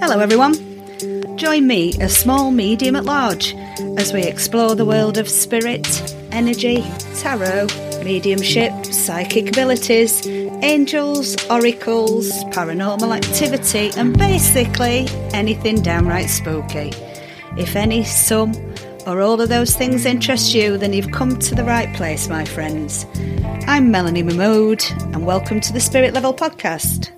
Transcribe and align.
Hello, 0.00 0.18
everyone. 0.18 0.54
Join 1.36 1.66
me, 1.66 1.92
a 2.00 2.08
small 2.08 2.50
medium 2.50 2.96
at 2.96 3.04
large, 3.04 3.54
as 3.98 4.14
we 4.14 4.22
explore 4.22 4.74
the 4.74 4.86
world 4.86 5.18
of 5.18 5.28
spirit, 5.28 5.86
energy, 6.32 6.82
tarot, 7.16 7.66
mediumship, 8.02 8.72
psychic 8.86 9.50
abilities, 9.50 10.26
angels, 10.26 11.36
oracles, 11.50 12.32
paranormal 12.44 13.14
activity, 13.14 13.90
and 13.98 14.16
basically 14.16 15.06
anything 15.34 15.82
downright 15.82 16.30
spooky. 16.30 16.94
If 17.58 17.76
any, 17.76 18.02
some, 18.02 18.54
or 19.06 19.20
all 19.20 19.38
of 19.38 19.50
those 19.50 19.76
things 19.76 20.06
interest 20.06 20.54
you, 20.54 20.78
then 20.78 20.94
you've 20.94 21.12
come 21.12 21.38
to 21.40 21.54
the 21.54 21.64
right 21.64 21.94
place, 21.94 22.26
my 22.26 22.46
friends. 22.46 23.04
I'm 23.66 23.90
Melanie 23.90 24.22
Mahmood, 24.22 24.82
and 25.12 25.26
welcome 25.26 25.60
to 25.60 25.74
the 25.74 25.80
Spirit 25.80 26.14
Level 26.14 26.32
Podcast. 26.32 27.10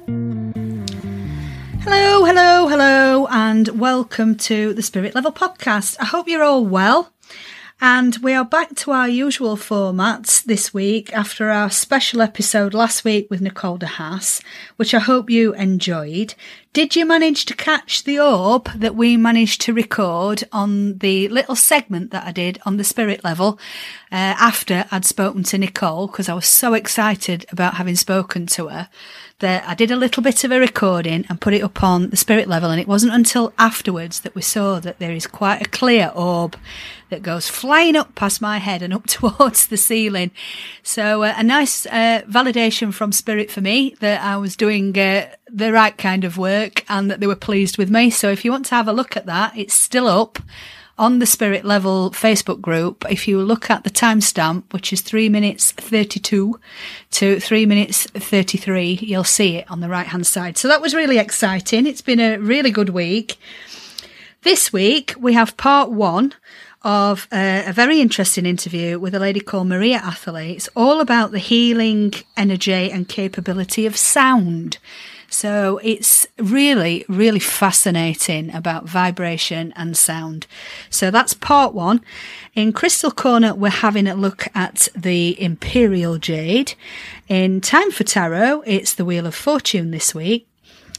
Hello, 1.94 2.24
hello, 2.24 2.68
hello, 2.68 3.26
and 3.26 3.68
welcome 3.68 4.34
to 4.36 4.72
the 4.72 4.80
Spirit 4.80 5.14
Level 5.14 5.30
Podcast. 5.30 5.98
I 6.00 6.06
hope 6.06 6.26
you're 6.26 6.42
all 6.42 6.64
well. 6.64 7.12
And 7.82 8.16
we 8.22 8.32
are 8.32 8.46
back 8.46 8.74
to 8.76 8.92
our 8.92 9.10
usual 9.10 9.58
formats 9.58 10.42
this 10.42 10.72
week 10.72 11.12
after 11.12 11.50
our 11.50 11.68
special 11.68 12.22
episode 12.22 12.72
last 12.72 13.04
week 13.04 13.26
with 13.28 13.42
Nicole 13.42 13.76
de 13.76 13.86
Haas, 13.86 14.40
which 14.76 14.94
I 14.94 15.00
hope 15.00 15.28
you 15.28 15.52
enjoyed. 15.52 16.34
Did 16.72 16.96
you 16.96 17.04
manage 17.04 17.44
to 17.44 17.54
catch 17.54 18.04
the 18.04 18.18
orb 18.18 18.72
that 18.72 18.94
we 18.94 19.18
managed 19.18 19.60
to 19.62 19.74
record 19.74 20.44
on 20.52 20.96
the 20.98 21.28
little 21.28 21.54
segment 21.54 22.12
that 22.12 22.26
I 22.26 22.32
did 22.32 22.62
on 22.64 22.78
the 22.78 22.84
spirit 22.84 23.22
level 23.22 23.58
uh, 24.10 24.40
after 24.40 24.86
I'd 24.90 25.04
spoken 25.04 25.42
to 25.42 25.58
Nicole? 25.58 26.06
Because 26.06 26.30
I 26.30 26.34
was 26.34 26.46
so 26.46 26.72
excited 26.72 27.44
about 27.52 27.74
having 27.74 27.94
spoken 27.94 28.46
to 28.46 28.68
her 28.68 28.88
that 29.40 29.68
I 29.68 29.74
did 29.74 29.90
a 29.90 29.96
little 29.96 30.22
bit 30.22 30.44
of 30.44 30.50
a 30.50 30.58
recording 30.58 31.26
and 31.28 31.42
put 31.42 31.52
it 31.52 31.62
up 31.62 31.82
on 31.82 32.08
the 32.08 32.16
spirit 32.16 32.48
level. 32.48 32.70
And 32.70 32.80
it 32.80 32.88
wasn't 32.88 33.12
until 33.12 33.52
afterwards 33.58 34.20
that 34.20 34.34
we 34.34 34.40
saw 34.40 34.80
that 34.80 34.98
there 34.98 35.12
is 35.12 35.26
quite 35.26 35.60
a 35.60 35.68
clear 35.68 36.10
orb 36.14 36.56
that 37.12 37.22
goes 37.22 37.48
flying 37.48 37.94
up 37.94 38.14
past 38.14 38.40
my 38.40 38.58
head 38.58 38.82
and 38.82 38.92
up 38.92 39.06
towards 39.06 39.66
the 39.66 39.76
ceiling. 39.76 40.32
So 40.82 41.22
uh, 41.22 41.34
a 41.36 41.44
nice 41.44 41.86
uh, 41.86 42.22
validation 42.28 42.92
from 42.92 43.12
spirit 43.12 43.50
for 43.50 43.60
me 43.60 43.94
that 44.00 44.20
I 44.22 44.36
was 44.38 44.56
doing 44.56 44.98
uh, 44.98 45.28
the 45.48 45.72
right 45.72 45.96
kind 45.96 46.24
of 46.24 46.38
work 46.38 46.84
and 46.88 47.10
that 47.10 47.20
they 47.20 47.26
were 47.26 47.36
pleased 47.36 47.78
with 47.78 47.90
me. 47.90 48.10
So 48.10 48.30
if 48.30 48.44
you 48.44 48.50
want 48.50 48.66
to 48.66 48.74
have 48.74 48.88
a 48.88 48.92
look 48.92 49.16
at 49.16 49.26
that, 49.26 49.56
it's 49.56 49.74
still 49.74 50.08
up 50.08 50.38
on 50.98 51.18
the 51.18 51.26
Spirit 51.26 51.64
Level 51.64 52.10
Facebook 52.10 52.60
group, 52.60 53.04
if 53.10 53.26
you 53.26 53.40
look 53.40 53.70
at 53.70 53.82
the 53.82 53.90
timestamp, 53.90 54.72
which 54.72 54.92
is 54.92 55.00
three 55.00 55.28
minutes 55.28 55.72
32 55.72 56.60
to 57.12 57.40
three 57.40 57.66
minutes 57.66 58.06
33, 58.10 58.98
you'll 59.02 59.24
see 59.24 59.56
it 59.56 59.70
on 59.70 59.80
the 59.80 59.88
right 59.88 60.06
hand 60.06 60.26
side. 60.26 60.58
So 60.58 60.68
that 60.68 60.82
was 60.82 60.94
really 60.94 61.18
exciting. 61.18 61.86
It's 61.86 62.02
been 62.02 62.20
a 62.20 62.36
really 62.36 62.70
good 62.70 62.90
week. 62.90 63.38
This 64.42 64.72
week 64.72 65.14
we 65.18 65.32
have 65.34 65.56
part 65.56 65.90
one 65.90 66.34
of 66.84 67.28
a, 67.32 67.64
a, 67.66 67.72
very 67.72 68.00
interesting 68.00 68.46
interview 68.46 68.98
with 68.98 69.14
a 69.14 69.18
lady 69.18 69.40
called 69.40 69.68
Maria 69.68 70.00
Atherley. 70.04 70.52
It's 70.52 70.68
all 70.74 71.00
about 71.00 71.30
the 71.30 71.38
healing 71.38 72.12
energy 72.36 72.90
and 72.90 73.08
capability 73.08 73.86
of 73.86 73.96
sound. 73.96 74.78
So 75.32 75.80
it's 75.82 76.26
really, 76.38 77.06
really 77.08 77.38
fascinating 77.38 78.54
about 78.54 78.84
vibration 78.84 79.72
and 79.76 79.96
sound. 79.96 80.46
So 80.90 81.10
that's 81.10 81.32
part 81.32 81.72
one. 81.72 82.04
In 82.54 82.72
Crystal 82.72 83.10
Corner, 83.10 83.54
we're 83.54 83.70
having 83.70 84.06
a 84.06 84.14
look 84.14 84.46
at 84.54 84.88
the 84.94 85.40
Imperial 85.40 86.18
Jade. 86.18 86.74
In 87.28 87.62
Time 87.62 87.90
for 87.90 88.04
Tarot, 88.04 88.62
it's 88.66 88.92
the 88.92 89.06
Wheel 89.06 89.26
of 89.26 89.34
Fortune 89.34 89.90
this 89.90 90.14
week. 90.14 90.46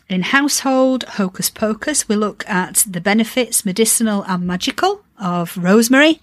In 0.10 0.22
Household 0.22 1.04
Hocus 1.04 1.50
Pocus, 1.50 2.08
we 2.08 2.16
look 2.16 2.48
at 2.48 2.86
the 2.88 3.02
benefits, 3.02 3.66
medicinal 3.66 4.24
and 4.28 4.46
magical, 4.46 5.04
of 5.18 5.58
rosemary. 5.58 6.20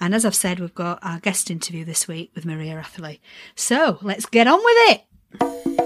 And 0.00 0.14
as 0.14 0.24
I've 0.24 0.34
said, 0.34 0.58
we've 0.58 0.74
got 0.74 0.98
our 1.02 1.20
guest 1.20 1.50
interview 1.50 1.84
this 1.84 2.08
week 2.08 2.32
with 2.34 2.44
Maria 2.44 2.78
Atherley. 2.78 3.20
So 3.54 3.98
let's 4.02 4.26
get 4.26 4.48
on 4.48 4.58
with 4.58 5.00
it. 5.40 5.81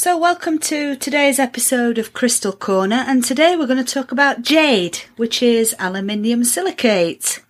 So, 0.00 0.16
welcome 0.16 0.58
to 0.60 0.96
today's 0.96 1.38
episode 1.38 1.98
of 1.98 2.14
Crystal 2.14 2.52
Corner, 2.52 3.04
and 3.06 3.22
today 3.22 3.54
we're 3.54 3.66
going 3.66 3.84
to 3.84 3.94
talk 3.94 4.10
about 4.10 4.40
jade, 4.40 4.96
which 5.16 5.42
is 5.42 5.76
aluminium 5.78 6.42
silicate. 6.42 7.42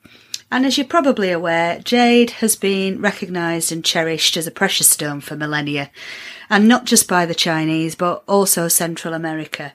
And 0.50 0.66
as 0.66 0.77
you're 0.77 0.84
probably 0.84 1.31
aware, 1.31 1.78
jade 1.78 2.31
has 2.43 2.56
been 2.56 3.00
recognised 3.00 3.71
and 3.71 3.84
cherished 3.84 4.37
as 4.37 4.49
a 4.49 4.50
precious 4.50 4.91
stone 4.91 5.21
for 5.21 5.37
millennia, 5.37 5.93
and 6.50 6.66
not 6.66 6.87
just 6.87 7.06
by 7.06 7.25
the 7.25 7.37
Chinese, 7.37 7.94
but 7.94 8.25
also 8.27 8.66
Central 8.66 9.15
America. 9.15 9.72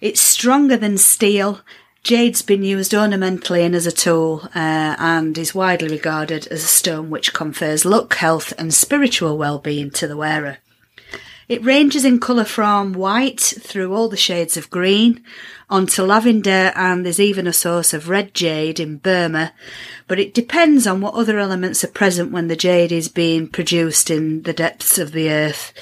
It's 0.00 0.20
stronger 0.20 0.76
than 0.76 0.98
steel. 0.98 1.60
Jade's 2.02 2.42
been 2.42 2.64
used 2.64 2.94
ornamentally 2.94 3.62
and 3.62 3.76
as 3.76 3.86
a 3.86 3.92
tool, 3.92 4.48
uh, 4.56 4.96
and 4.98 5.38
is 5.38 5.54
widely 5.54 5.86
regarded 5.86 6.48
as 6.48 6.64
a 6.64 6.66
stone 6.66 7.10
which 7.10 7.32
confers 7.32 7.84
luck, 7.84 8.16
health, 8.16 8.52
and 8.58 8.74
spiritual 8.74 9.38
well-being 9.38 9.92
to 9.92 10.08
the 10.08 10.16
wearer. 10.16 10.58
It 11.52 11.62
ranges 11.62 12.06
in 12.06 12.18
colour 12.18 12.46
from 12.46 12.94
white 12.94 13.38
through 13.38 13.94
all 13.94 14.08
the 14.08 14.16
shades 14.16 14.56
of 14.56 14.70
green 14.70 15.22
onto 15.68 16.02
lavender 16.02 16.72
and 16.74 17.04
there's 17.04 17.20
even 17.20 17.46
a 17.46 17.52
source 17.52 17.92
of 17.92 18.08
red 18.08 18.32
jade 18.32 18.80
in 18.80 18.96
Burma, 18.96 19.52
but 20.08 20.18
it 20.18 20.32
depends 20.32 20.86
on 20.86 21.02
what 21.02 21.12
other 21.12 21.38
elements 21.38 21.84
are 21.84 21.88
present 21.88 22.32
when 22.32 22.48
the 22.48 22.56
jade 22.56 22.90
is 22.90 23.10
being 23.10 23.46
produced 23.46 24.08
in 24.08 24.44
the 24.44 24.54
depths 24.54 24.96
of 24.96 25.12
the 25.12 25.30
earth. 25.30 25.74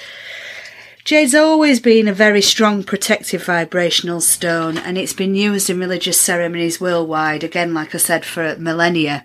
Jade's 1.05 1.37
always 1.37 1.79
been 1.79 2.09
a 2.09 2.13
very 2.13 2.43
strong 2.43 2.83
protective 2.83 3.45
vibrational 3.45 4.21
stone 4.21 4.77
and 4.77 4.99
it's 4.99 5.13
been 5.13 5.37
used 5.37 5.71
in 5.71 5.79
religious 5.79 6.21
ceremonies 6.21 6.81
worldwide, 6.81 7.45
again, 7.45 7.73
like 7.73 7.95
I 7.95 7.99
said, 7.99 8.25
for 8.25 8.57
millennia. 8.57 9.25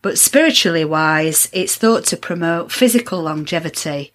But 0.00 0.18
spiritually 0.18 0.84
wise, 0.84 1.48
it's 1.52 1.74
thought 1.74 2.04
to 2.06 2.16
promote 2.18 2.70
physical 2.70 3.22
longevity 3.22 4.12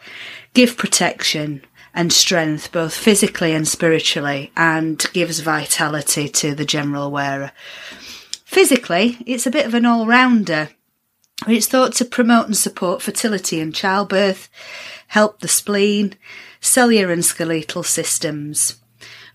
give 0.54 0.78
protection 0.78 1.64
and 1.94 2.12
strength 2.12 2.72
both 2.72 2.96
physically 2.96 3.54
and 3.54 3.68
spiritually 3.68 4.52
and 4.58 5.06
gives 5.14 5.40
vitality 5.40 6.28
to 6.28 6.56
the 6.56 6.66
general 6.66 7.12
wearer. 7.12 7.52
Physically, 8.46 9.18
it's 9.26 9.46
a 9.46 9.52
bit 9.52 9.66
of 9.66 9.74
an 9.74 9.86
all-rounder. 9.86 10.70
It's 11.48 11.68
thought 11.68 11.94
to 11.94 12.06
promote 12.06 12.46
and 12.46 12.58
support 12.58 13.02
fertility 13.02 13.60
and 13.60 13.74
childbirth, 13.74 14.50
help 15.08 15.40
the 15.40 15.48
spleen, 15.48 16.16
cellular 16.62 17.12
and 17.12 17.26
skeletal 17.26 17.84
systems. 17.84 18.78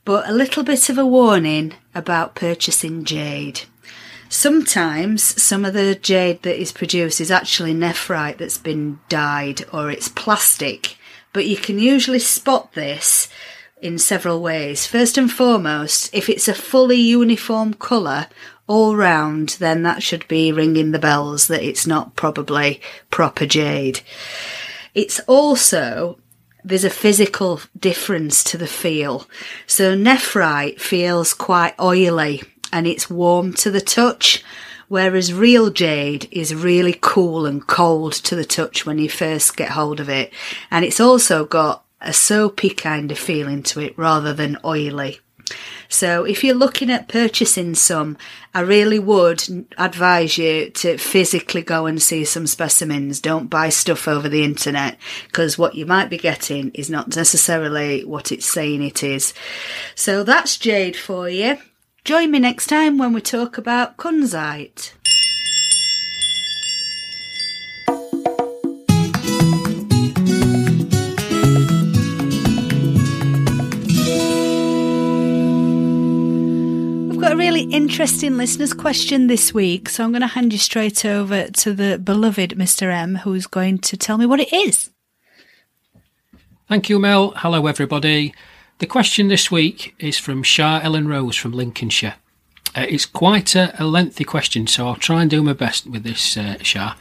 But 0.04 0.28
a 0.28 0.32
little 0.32 0.62
bit 0.62 0.88
of 0.88 0.98
a 0.98 1.06
warning 1.06 1.74
about 1.94 2.34
purchasing 2.34 3.04
jade. 3.04 3.62
Sometimes 4.30 5.22
some 5.40 5.64
of 5.64 5.74
the 5.74 5.94
jade 5.94 6.42
that 6.42 6.60
is 6.60 6.72
produced 6.72 7.20
is 7.20 7.30
actually 7.30 7.74
nephrite 7.74 8.38
that's 8.38 8.58
been 8.58 9.00
dyed 9.08 9.64
or 9.72 9.90
it's 9.90 10.08
plastic 10.08 10.97
but 11.32 11.46
you 11.46 11.56
can 11.56 11.78
usually 11.78 12.18
spot 12.18 12.72
this 12.72 13.28
in 13.80 13.98
several 13.98 14.40
ways. 14.40 14.86
First 14.86 15.16
and 15.18 15.30
foremost, 15.30 16.12
if 16.12 16.28
it's 16.28 16.48
a 16.48 16.54
fully 16.54 16.96
uniform 16.96 17.74
colour 17.74 18.26
all 18.66 18.96
round, 18.96 19.50
then 19.60 19.82
that 19.82 20.02
should 20.02 20.28
be 20.28 20.52
ringing 20.52 20.90
the 20.92 20.98
bells 20.98 21.46
that 21.48 21.62
it's 21.62 21.86
not 21.86 22.16
probably 22.16 22.80
proper 23.10 23.46
jade. 23.46 24.00
It's 24.94 25.20
also 25.20 26.18
there's 26.64 26.84
a 26.84 26.90
physical 26.90 27.60
difference 27.78 28.44
to 28.44 28.58
the 28.58 28.66
feel. 28.66 29.26
So 29.66 29.96
nephrite 29.96 30.80
feels 30.80 31.32
quite 31.32 31.74
oily 31.80 32.42
and 32.72 32.86
it's 32.86 33.08
warm 33.08 33.54
to 33.54 33.70
the 33.70 33.80
touch, 33.80 34.44
whereas 34.88 35.32
real 35.32 35.70
jade 35.70 36.28
is 36.30 36.54
really 36.54 36.96
cool 37.00 37.46
and 37.46 37.66
cold 37.66 38.12
to 38.12 38.34
the 38.34 38.44
touch 38.44 38.84
when 38.84 38.98
you 38.98 39.08
first 39.08 39.56
get 39.56 39.70
hold 39.70 40.00
of 40.00 40.08
it. 40.08 40.32
And 40.70 40.84
it's 40.84 41.00
also 41.00 41.44
got 41.44 41.84
a 42.00 42.12
soapy 42.12 42.70
kind 42.70 43.10
of 43.10 43.18
feeling 43.18 43.62
to 43.64 43.80
it 43.80 43.96
rather 43.98 44.32
than 44.32 44.58
oily. 44.64 45.20
So 45.88 46.24
if 46.24 46.44
you're 46.44 46.54
looking 46.54 46.90
at 46.90 47.08
purchasing 47.08 47.74
some, 47.74 48.18
I 48.54 48.60
really 48.60 48.98
would 48.98 49.66
advise 49.78 50.36
you 50.36 50.70
to 50.70 50.98
physically 50.98 51.62
go 51.62 51.86
and 51.86 52.00
see 52.00 52.24
some 52.24 52.46
specimens. 52.46 53.20
Don't 53.20 53.48
buy 53.48 53.70
stuff 53.70 54.06
over 54.06 54.28
the 54.28 54.44
internet 54.44 54.98
because 55.26 55.56
what 55.56 55.74
you 55.74 55.86
might 55.86 56.10
be 56.10 56.18
getting 56.18 56.70
is 56.74 56.90
not 56.90 57.16
necessarily 57.16 58.04
what 58.04 58.30
it's 58.30 58.46
saying 58.46 58.82
it 58.82 59.02
is. 59.02 59.32
So 59.94 60.22
that's 60.22 60.58
jade 60.58 60.96
for 60.96 61.28
you. 61.28 61.58
Join 62.08 62.30
me 62.30 62.38
next 62.38 62.68
time 62.68 62.96
when 62.96 63.12
we 63.12 63.20
talk 63.20 63.58
about 63.58 63.98
kunzite. 63.98 64.94
We've 77.10 77.20
got 77.20 77.32
a 77.32 77.36
really 77.36 77.64
interesting 77.64 78.38
listeners' 78.38 78.72
question 78.72 79.26
this 79.26 79.52
week, 79.52 79.90
so 79.90 80.02
I'm 80.02 80.10
going 80.10 80.22
to 80.22 80.28
hand 80.28 80.54
you 80.54 80.58
straight 80.58 81.04
over 81.04 81.48
to 81.48 81.74
the 81.74 81.98
beloved 81.98 82.52
Mr. 82.52 82.90
M, 82.90 83.16
who's 83.16 83.46
going 83.46 83.80
to 83.80 83.98
tell 83.98 84.16
me 84.16 84.24
what 84.24 84.40
it 84.40 84.50
is. 84.50 84.88
Thank 86.70 86.88
you, 86.88 86.98
Mel. 86.98 87.34
Hello, 87.36 87.66
everybody. 87.66 88.32
The 88.78 88.86
question 88.86 89.26
this 89.26 89.50
week 89.50 89.96
is 89.98 90.20
from 90.20 90.44
Char 90.44 90.80
Ellen 90.82 91.08
Rose 91.08 91.34
from 91.34 91.50
Lincolnshire. 91.50 92.14
Uh, 92.76 92.86
it's 92.88 93.06
quite 93.06 93.56
a, 93.56 93.74
a, 93.82 93.84
lengthy 93.84 94.22
question, 94.22 94.68
so 94.68 94.86
I'll 94.86 94.94
try 94.94 95.20
and 95.20 95.28
do 95.28 95.42
my 95.42 95.52
best 95.52 95.88
with 95.88 96.04
this, 96.04 96.36
uh, 96.36 96.58
Char. 96.62 96.94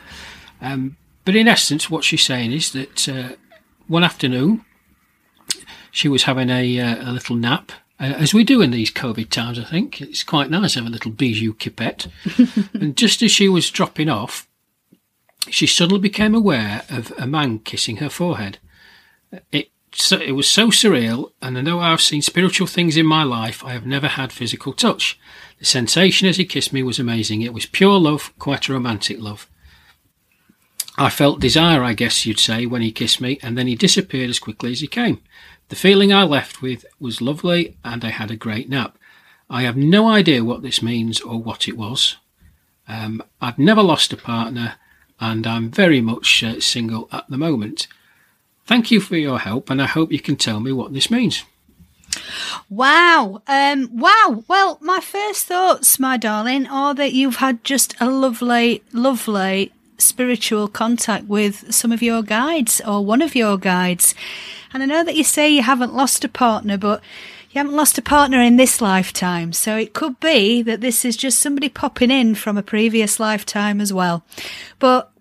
Um, 0.59 0.97
but 1.23 1.35
in 1.35 1.47
essence, 1.47 1.87
what 1.87 2.03
she's 2.03 2.25
saying 2.25 2.51
is 2.51 2.71
that 2.71 3.07
uh, 3.07 3.35
one 3.87 4.03
afternoon 4.03 4.65
she 5.91 6.07
was 6.07 6.23
having 6.23 6.49
a, 6.49 6.79
uh, 6.79 7.11
a 7.11 7.13
little 7.13 7.35
nap, 7.35 7.71
uh, 7.99 8.05
as 8.05 8.33
we 8.33 8.43
do 8.43 8.59
in 8.61 8.71
these 8.71 8.89
COVID 8.89 9.29
times, 9.29 9.59
I 9.59 9.63
think. 9.63 10.01
It's 10.01 10.23
quite 10.23 10.49
nice 10.49 10.73
to 10.73 10.79
have 10.79 10.87
a 10.87 10.91
little 10.91 11.11
bijou 11.11 11.53
kipette. 11.53 12.07
and 12.73 12.97
just 12.97 13.21
as 13.21 13.29
she 13.29 13.47
was 13.47 13.69
dropping 13.69 14.09
off, 14.09 14.47
she 15.51 15.67
suddenly 15.67 16.01
became 16.01 16.33
aware 16.33 16.85
of 16.89 17.13
a 17.19 17.27
man 17.27 17.59
kissing 17.59 17.97
her 17.97 18.09
forehead. 18.09 18.57
It 19.51 19.69
so, 19.97 20.19
it 20.19 20.33
was 20.33 20.47
so 20.47 20.67
surreal, 20.67 21.31
and 21.41 21.57
although 21.57 21.79
I've 21.79 22.01
seen 22.01 22.21
spiritual 22.21 22.67
things 22.67 22.97
in 22.97 23.05
my 23.05 23.23
life, 23.23 23.65
I 23.65 23.73
have 23.73 23.85
never 23.85 24.07
had 24.07 24.31
physical 24.31 24.71
touch. 24.71 25.19
The 25.57 25.65
sensation 25.65 26.27
as 26.27 26.37
he 26.37 26.45
kissed 26.45 26.71
me 26.71 26.83
was 26.83 26.99
amazing. 26.99 27.41
It 27.41 27.53
was 27.53 27.65
pure 27.65 27.97
love, 27.99 28.31
quite 28.37 28.69
a 28.69 28.73
romantic 28.73 29.19
love. 29.19 29.49
I 30.99 31.09
felt 31.09 31.39
desire, 31.39 31.83
I 31.83 31.93
guess 31.93 32.27
you'd 32.27 32.39
say, 32.39 32.67
when 32.67 32.83
he 32.83 32.91
kissed 32.91 33.19
me, 33.19 33.39
and 33.41 33.57
then 33.57 33.65
he 33.65 33.75
disappeared 33.75 34.29
as 34.29 34.37
quickly 34.37 34.71
as 34.71 34.81
he 34.81 34.87
came. 34.87 35.19
The 35.69 35.75
feeling 35.75 36.13
I 36.13 36.23
left 36.23 36.61
with 36.61 36.85
was 36.99 37.19
lovely, 37.19 37.75
and 37.83 38.05
I 38.05 38.09
had 38.09 38.29
a 38.29 38.35
great 38.35 38.69
nap. 38.69 38.99
I 39.49 39.63
have 39.63 39.77
no 39.77 40.07
idea 40.07 40.43
what 40.43 40.61
this 40.61 40.81
means 40.83 41.21
or 41.21 41.41
what 41.41 41.67
it 41.67 41.75
was. 41.75 42.17
Um, 42.87 43.23
I've 43.41 43.57
never 43.57 43.81
lost 43.81 44.13
a 44.13 44.17
partner, 44.17 44.75
and 45.19 45.47
I'm 45.47 45.71
very 45.71 46.01
much 46.01 46.43
uh, 46.43 46.59
single 46.59 47.09
at 47.11 47.27
the 47.29 47.37
moment. 47.37 47.87
Thank 48.67 48.91
you 48.91 48.99
for 48.99 49.15
your 49.15 49.39
help, 49.39 49.69
and 49.69 49.81
I 49.81 49.85
hope 49.85 50.11
you 50.11 50.19
can 50.19 50.35
tell 50.35 50.59
me 50.59 50.73
what 50.73 50.93
this 50.93 51.09
means. 51.09 51.45
Wow. 52.69 53.41
Um, 53.47 53.89
wow. 53.93 54.43
Well, 54.47 54.77
my 54.81 54.99
first 54.99 55.45
thoughts, 55.45 55.99
my 55.99 56.17
darling, 56.17 56.67
are 56.67 56.93
that 56.93 57.13
you've 57.13 57.37
had 57.37 57.63
just 57.63 57.95
a 58.01 58.09
lovely, 58.09 58.83
lovely 58.91 59.71
spiritual 59.97 60.67
contact 60.67 61.25
with 61.25 61.73
some 61.73 61.91
of 61.93 62.01
your 62.01 62.21
guides 62.21 62.81
or 62.85 63.05
one 63.05 63.21
of 63.21 63.35
your 63.35 63.57
guides. 63.57 64.13
And 64.73 64.83
I 64.83 64.85
know 64.85 65.03
that 65.03 65.15
you 65.15 65.23
say 65.23 65.49
you 65.49 65.63
haven't 65.63 65.95
lost 65.95 66.25
a 66.25 66.29
partner, 66.29 66.77
but 66.77 67.01
you 67.51 67.59
haven't 67.59 67.75
lost 67.75 67.97
a 67.97 68.01
partner 68.01 68.41
in 68.41 68.57
this 68.57 68.81
lifetime. 68.81 69.53
So 69.53 69.77
it 69.77 69.93
could 69.93 70.19
be 70.19 70.61
that 70.63 70.81
this 70.81 71.05
is 71.05 71.15
just 71.15 71.39
somebody 71.39 71.69
popping 71.69 72.11
in 72.11 72.35
from 72.35 72.57
a 72.57 72.63
previous 72.63 73.17
lifetime 73.19 73.79
as 73.79 73.93
well. 73.93 74.23
But 74.79 75.11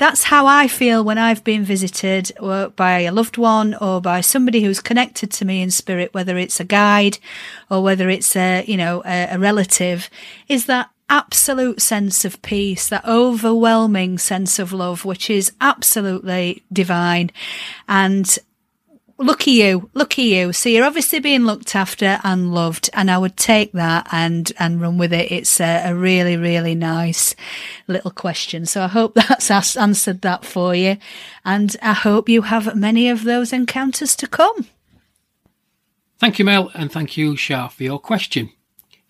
that's 0.00 0.24
how 0.24 0.46
I 0.46 0.66
feel 0.66 1.04
when 1.04 1.18
I've 1.18 1.44
been 1.44 1.62
visited 1.62 2.32
uh, 2.40 2.68
by 2.68 3.00
a 3.00 3.12
loved 3.12 3.36
one 3.36 3.74
or 3.74 4.00
by 4.00 4.22
somebody 4.22 4.62
who's 4.62 4.80
connected 4.80 5.30
to 5.32 5.44
me 5.44 5.60
in 5.60 5.70
spirit, 5.70 6.14
whether 6.14 6.38
it's 6.38 6.58
a 6.58 6.64
guide 6.64 7.18
or 7.70 7.82
whether 7.82 8.08
it's 8.08 8.34
a, 8.34 8.64
you 8.66 8.78
know, 8.78 9.02
a, 9.04 9.34
a 9.34 9.38
relative, 9.38 10.08
is 10.48 10.64
that 10.64 10.88
absolute 11.10 11.82
sense 11.82 12.24
of 12.24 12.40
peace, 12.40 12.88
that 12.88 13.06
overwhelming 13.06 14.16
sense 14.16 14.58
of 14.58 14.72
love, 14.72 15.04
which 15.04 15.28
is 15.28 15.52
absolutely 15.60 16.62
divine. 16.72 17.30
And 17.86 18.38
lucky 19.20 19.52
you, 19.52 19.90
lucky 19.94 20.22
you. 20.22 20.52
So 20.52 20.68
you're 20.68 20.84
obviously 20.84 21.20
being 21.20 21.44
looked 21.44 21.76
after 21.76 22.18
and 22.24 22.52
loved, 22.52 22.90
and 22.92 23.10
I 23.10 23.18
would 23.18 23.36
take 23.36 23.72
that 23.72 24.08
and 24.10 24.50
and 24.58 24.80
run 24.80 24.98
with 24.98 25.12
it. 25.12 25.30
It's 25.30 25.60
a, 25.60 25.90
a 25.90 25.94
really 25.94 26.36
really 26.36 26.74
nice 26.74 27.34
little 27.86 28.10
question. 28.10 28.66
So 28.66 28.82
I 28.82 28.88
hope 28.88 29.14
that's 29.48 29.76
answered 29.76 30.22
that 30.22 30.44
for 30.44 30.74
you, 30.74 30.96
and 31.44 31.76
I 31.82 31.92
hope 31.92 32.28
you 32.28 32.42
have 32.42 32.74
many 32.74 33.08
of 33.08 33.24
those 33.24 33.52
encounters 33.52 34.16
to 34.16 34.26
come. 34.26 34.66
Thank 36.18 36.38
you, 36.38 36.44
Mel, 36.44 36.70
and 36.74 36.92
thank 36.92 37.16
you, 37.16 37.36
Char, 37.36 37.70
for 37.70 37.82
your 37.82 37.98
question. 37.98 38.52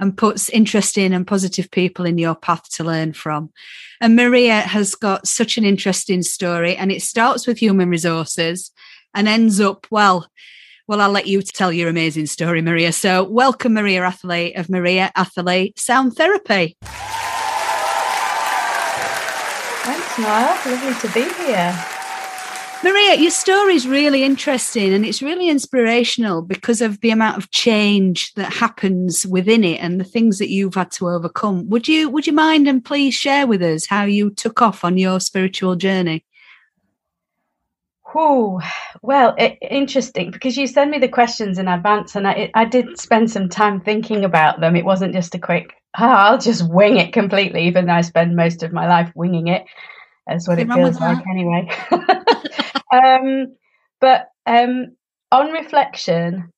and 0.00 0.18
puts 0.18 0.48
interesting 0.48 1.14
and 1.14 1.24
positive 1.24 1.70
people 1.70 2.04
in 2.06 2.18
your 2.18 2.34
path 2.34 2.68
to 2.70 2.82
learn 2.82 3.12
from. 3.12 3.52
And 4.00 4.16
Maria 4.16 4.62
has 4.62 4.96
got 4.96 5.28
such 5.28 5.58
an 5.58 5.64
interesting 5.64 6.22
story, 6.22 6.74
and 6.74 6.90
it 6.90 7.00
starts 7.00 7.46
with 7.46 7.58
human 7.58 7.90
resources 7.90 8.72
and 9.14 9.28
ends 9.28 9.60
up, 9.60 9.86
well, 9.92 10.26
well, 10.88 11.00
I'll 11.00 11.12
let 11.12 11.28
you 11.28 11.40
tell 11.40 11.72
your 11.72 11.88
amazing 11.88 12.26
story, 12.26 12.62
Maria. 12.62 12.90
So, 12.90 13.22
welcome, 13.22 13.74
Maria 13.74 14.02
Atherley 14.02 14.56
of 14.56 14.68
Maria 14.68 15.12
Atherley 15.14 15.72
Sound 15.76 16.16
Therapy. 16.16 16.76
Thanks, 19.84 20.18
Niall. 20.18 20.56
Lovely 20.66 20.94
to 21.08 21.14
be 21.14 21.44
here. 21.44 21.84
Maria, 22.82 23.14
your 23.16 23.30
story 23.30 23.74
is 23.74 23.88
really 23.88 24.24
interesting 24.24 24.92
and 24.92 25.06
it's 25.06 25.22
really 25.22 25.48
inspirational 25.48 26.42
because 26.42 26.82
of 26.82 27.00
the 27.00 27.10
amount 27.10 27.38
of 27.38 27.50
change 27.50 28.34
that 28.34 28.52
happens 28.52 29.26
within 29.26 29.64
it 29.64 29.80
and 29.80 29.98
the 29.98 30.04
things 30.04 30.38
that 30.38 30.50
you've 30.50 30.74
had 30.74 30.90
to 30.92 31.08
overcome. 31.08 31.68
Would 31.70 31.88
you 31.88 32.10
would 32.10 32.26
you 32.26 32.32
mind 32.34 32.68
and 32.68 32.84
please 32.84 33.14
share 33.14 33.46
with 33.46 33.62
us 33.62 33.86
how 33.86 34.04
you 34.04 34.30
took 34.30 34.60
off 34.60 34.84
on 34.84 34.98
your 34.98 35.18
spiritual 35.18 35.76
journey? 35.76 36.24
Oh, 38.14 38.60
well, 39.02 39.34
it, 39.36 39.58
interesting 39.60 40.30
because 40.30 40.56
you 40.56 40.66
send 40.66 40.90
me 40.90 40.98
the 40.98 41.08
questions 41.08 41.58
in 41.58 41.66
advance, 41.66 42.14
and 42.14 42.28
I, 42.28 42.50
I 42.54 42.64
did 42.64 42.98
spend 43.00 43.30
some 43.30 43.48
time 43.48 43.80
thinking 43.80 44.24
about 44.24 44.60
them. 44.60 44.76
It 44.76 44.84
wasn't 44.84 45.14
just 45.14 45.34
a 45.34 45.38
quick, 45.38 45.74
oh, 45.98 46.04
I'll 46.04 46.38
just 46.38 46.68
wing 46.68 46.96
it 46.96 47.12
completely, 47.12 47.66
even 47.66 47.86
though 47.86 47.94
I 47.94 48.00
spend 48.00 48.36
most 48.36 48.62
of 48.62 48.72
my 48.72 48.88
life 48.88 49.12
winging 49.14 49.48
it. 49.48 49.64
That's 50.26 50.48
what 50.48 50.58
it 50.58 50.72
feels 50.72 50.98
like, 50.98 51.24
anyway. 51.30 51.70
um, 52.92 53.56
but 54.00 54.28
um, 54.46 54.96
on 55.30 55.52
reflection, 55.52 56.50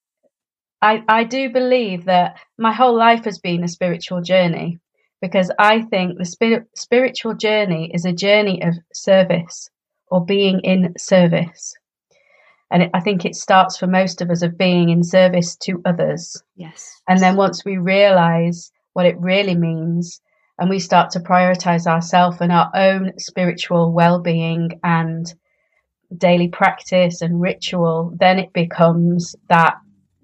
I, 0.80 1.02
I 1.08 1.24
do 1.24 1.50
believe 1.50 2.04
that 2.04 2.36
my 2.58 2.72
whole 2.72 2.96
life 2.96 3.24
has 3.24 3.38
been 3.38 3.64
a 3.64 3.68
spiritual 3.68 4.20
journey 4.22 4.78
because 5.20 5.50
I 5.58 5.82
think 5.82 6.18
the 6.18 6.24
spirit, 6.24 6.68
spiritual 6.74 7.34
journey 7.34 7.90
is 7.92 8.04
a 8.04 8.12
journey 8.12 8.62
of 8.62 8.74
service 8.92 9.68
or 10.08 10.24
being 10.24 10.60
in 10.60 10.94
service. 10.96 11.74
And 12.70 12.84
it, 12.84 12.90
I 12.94 13.00
think 13.00 13.24
it 13.24 13.34
starts 13.34 13.76
for 13.76 13.86
most 13.86 14.20
of 14.20 14.30
us 14.30 14.42
of 14.42 14.58
being 14.58 14.90
in 14.90 15.02
service 15.02 15.56
to 15.62 15.80
others. 15.84 16.42
Yes. 16.56 17.00
And 17.08 17.20
then 17.20 17.36
once 17.36 17.64
we 17.64 17.78
realize 17.78 18.70
what 18.96 19.04
it 19.04 19.20
really 19.20 19.54
means 19.54 20.22
and 20.58 20.70
we 20.70 20.78
start 20.78 21.10
to 21.10 21.20
prioritize 21.20 21.86
ourselves 21.86 22.38
and 22.40 22.50
our 22.50 22.70
own 22.74 23.12
spiritual 23.18 23.92
well 23.92 24.20
being 24.22 24.80
and 24.82 25.34
daily 26.16 26.48
practice 26.48 27.20
and 27.20 27.38
ritual, 27.38 28.16
then 28.18 28.38
it 28.38 28.54
becomes 28.54 29.36
that 29.50 29.74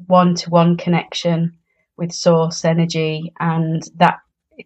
one 0.07 0.35
to 0.35 0.49
one 0.49 0.79
connection 0.79 1.53
with 1.99 2.13
source 2.13 2.65
energy 2.65 3.31
and 3.39 3.83
that 3.97 4.21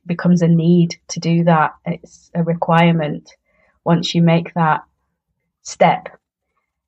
becomes 0.07 0.41
a 0.41 0.47
need 0.47 0.95
to 1.09 1.19
do 1.19 1.43
that. 1.43 1.73
It's 1.85 2.31
a 2.33 2.45
requirement 2.45 3.35
once 3.83 4.15
you 4.15 4.23
make 4.23 4.55
that 4.55 4.83
step. 5.63 6.17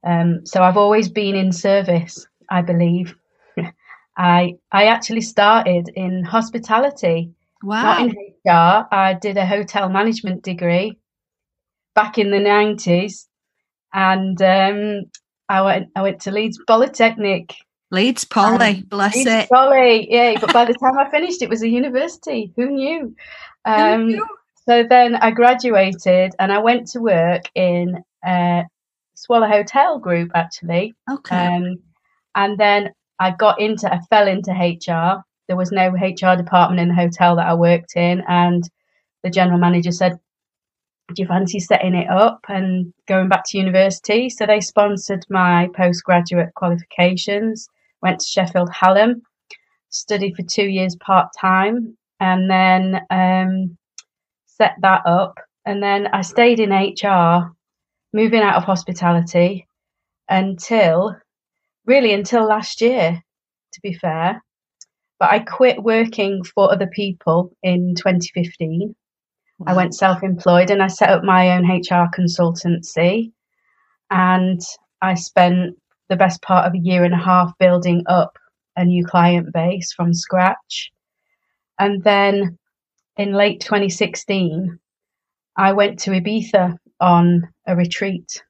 Um, 0.06 0.46
so 0.46 0.62
I've 0.62 0.76
always 0.76 1.08
been 1.08 1.34
in 1.34 1.50
service, 1.50 2.28
I 2.48 2.62
believe. 2.62 3.16
I 4.18 4.54
I 4.72 4.86
actually 4.86 5.20
started 5.22 5.88
in 5.94 6.24
hospitality, 6.24 7.30
Wow. 7.62 7.82
not 7.82 8.00
in 8.02 8.08
HR. 8.10 8.86
I 8.92 9.16
did 9.20 9.36
a 9.36 9.46
hotel 9.46 9.88
management 9.88 10.42
degree 10.42 10.98
back 11.94 12.18
in 12.18 12.30
the 12.30 12.40
nineties, 12.40 13.28
and 13.94 14.40
um, 14.42 15.04
I 15.48 15.62
went 15.62 15.88
I 15.94 16.02
went 16.02 16.20
to 16.22 16.32
Leeds 16.32 16.58
Polytechnic. 16.66 17.54
Leeds 17.90 18.24
Poly, 18.24 18.82
bless 18.82 19.14
Leeds 19.16 19.30
it. 19.30 19.48
Poly, 19.48 20.12
yeah. 20.12 20.34
But 20.40 20.52
by 20.52 20.64
the 20.66 20.74
time 20.74 20.98
I 20.98 21.08
finished, 21.10 21.40
it 21.40 21.48
was 21.48 21.62
a 21.62 21.68
university. 21.68 22.52
Who 22.56 22.68
knew? 22.70 23.14
Who 23.66 23.72
Um, 23.72 24.08
knew? 24.08 24.26
so 24.68 24.82
then 24.82 25.14
I 25.16 25.30
graduated 25.30 26.32
and 26.38 26.52
I 26.52 26.58
went 26.58 26.88
to 26.88 27.00
work 27.00 27.44
in 27.54 28.04
uh, 28.26 28.64
Swallow 29.14 29.46
Hotel 29.48 29.98
Group 29.98 30.32
actually. 30.34 30.94
Okay. 31.10 31.46
Um, 31.46 31.78
and 32.34 32.58
then 32.58 32.90
I 33.18 33.32
got 33.32 33.60
into, 33.60 33.92
I 33.92 34.00
fell 34.10 34.28
into 34.28 34.52
HR. 34.52 35.24
There 35.48 35.56
was 35.56 35.72
no 35.72 35.90
HR 35.90 36.36
department 36.36 36.80
in 36.80 36.88
the 36.88 36.94
hotel 36.94 37.36
that 37.36 37.46
I 37.46 37.54
worked 37.54 37.96
in. 37.96 38.22
And 38.28 38.62
the 39.22 39.30
general 39.30 39.58
manager 39.58 39.92
said, 39.92 40.18
Do 41.14 41.22
you 41.22 41.26
fancy 41.26 41.58
setting 41.60 41.94
it 41.94 42.08
up 42.08 42.40
and 42.48 42.92
going 43.06 43.28
back 43.28 43.44
to 43.48 43.58
university? 43.58 44.28
So 44.30 44.46
they 44.46 44.60
sponsored 44.60 45.24
my 45.30 45.68
postgraduate 45.74 46.54
qualifications, 46.54 47.68
went 48.02 48.20
to 48.20 48.26
Sheffield 48.26 48.70
Hallam, 48.72 49.22
studied 49.90 50.36
for 50.36 50.42
two 50.42 50.68
years 50.68 50.96
part 50.96 51.28
time, 51.38 51.96
and 52.20 52.50
then 52.50 53.00
um, 53.10 53.76
set 54.46 54.74
that 54.82 55.02
up. 55.06 55.38
And 55.64 55.82
then 55.82 56.08
I 56.08 56.22
stayed 56.22 56.60
in 56.60 56.70
HR, 56.70 57.54
moving 58.12 58.40
out 58.40 58.56
of 58.56 58.64
hospitality 58.64 59.66
until 60.28 61.16
really 61.88 62.12
until 62.12 62.46
last 62.46 62.80
year, 62.80 63.20
to 63.72 63.80
be 63.80 63.94
fair. 63.94 64.40
But 65.18 65.30
I 65.30 65.40
quit 65.40 65.82
working 65.82 66.44
for 66.44 66.70
other 66.70 66.86
people 66.86 67.50
in 67.64 67.96
2015. 67.96 68.94
I 69.66 69.74
went 69.74 69.94
self 69.94 70.22
employed 70.22 70.70
and 70.70 70.80
I 70.80 70.86
set 70.86 71.10
up 71.10 71.24
my 71.24 71.50
own 71.50 71.64
HR 71.64 72.08
consultancy. 72.16 73.32
And 74.10 74.60
I 75.02 75.14
spent 75.14 75.76
the 76.08 76.16
best 76.16 76.40
part 76.42 76.66
of 76.66 76.74
a 76.74 76.78
year 76.78 77.04
and 77.04 77.14
a 77.14 77.18
half 77.18 77.52
building 77.58 78.04
up 78.06 78.38
a 78.76 78.84
new 78.84 79.04
client 79.04 79.52
base 79.52 79.92
from 79.92 80.14
scratch. 80.14 80.92
And 81.78 82.02
then 82.04 82.58
in 83.16 83.32
late 83.32 83.60
2016, 83.60 84.78
I 85.56 85.72
went 85.72 85.98
to 86.00 86.12
Ibiza 86.12 86.76
on 87.00 87.48
a 87.66 87.74
retreat. 87.74 88.42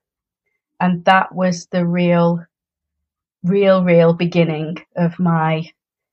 And 0.80 1.04
that 1.06 1.34
was 1.34 1.66
the 1.72 1.86
real, 1.86 2.44
real, 3.44 3.84
real 3.84 4.12
beginning 4.12 4.76
of 4.96 5.18
my 5.18 5.70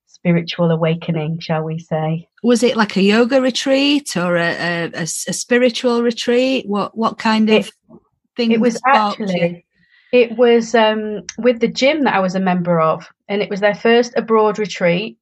spiritual 0.08 0.72
awakening, 0.72 1.40
shall 1.40 1.64
we 1.64 1.78
say. 1.80 2.28
Was 2.44 2.64
it 2.64 2.76
like 2.78 2.96
a 2.98 3.02
yoga 3.02 3.42
retreat 3.42 4.16
or 4.18 4.38
a 4.38 4.90
a 4.94 5.06
spiritual 5.06 6.02
retreat? 6.04 6.68
What 6.68 6.98
what 6.98 7.18
kind 7.18 7.50
of 7.50 7.68
It- 7.68 7.74
thing? 8.36 8.52
It 8.52 8.60
was 8.60 8.76
sparked 8.76 9.20
you? 9.20 9.26
actually, 9.26 9.66
it 10.12 10.38
was 10.38 10.74
um, 10.76 11.24
with 11.38 11.60
the 11.60 11.68
gym 11.68 12.04
that 12.04 12.16
I 12.16 12.20
was 12.20 12.36
a 12.36 12.40
member 12.40 12.80
of, 12.80 13.08
and 13.28 13.42
it 13.42 13.50
was 13.50 13.60
their 13.60 13.76
first 13.76 14.14
abroad 14.16 14.60
retreat. 14.60 15.18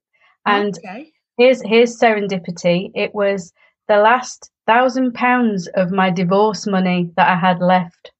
And 0.46 0.78
okay. 0.78 1.12
here's 1.38 1.62
here's 1.64 1.98
serendipity. 1.98 2.92
It 2.94 3.14
was 3.16 3.52
the 3.88 3.98
last 3.98 4.52
thousand 4.68 5.14
pounds 5.14 5.68
of 5.76 5.92
my 5.92 6.10
divorce 6.10 6.66
money 6.68 7.10
that 7.18 7.28
I 7.30 7.36
had 7.36 7.60
left 7.60 8.12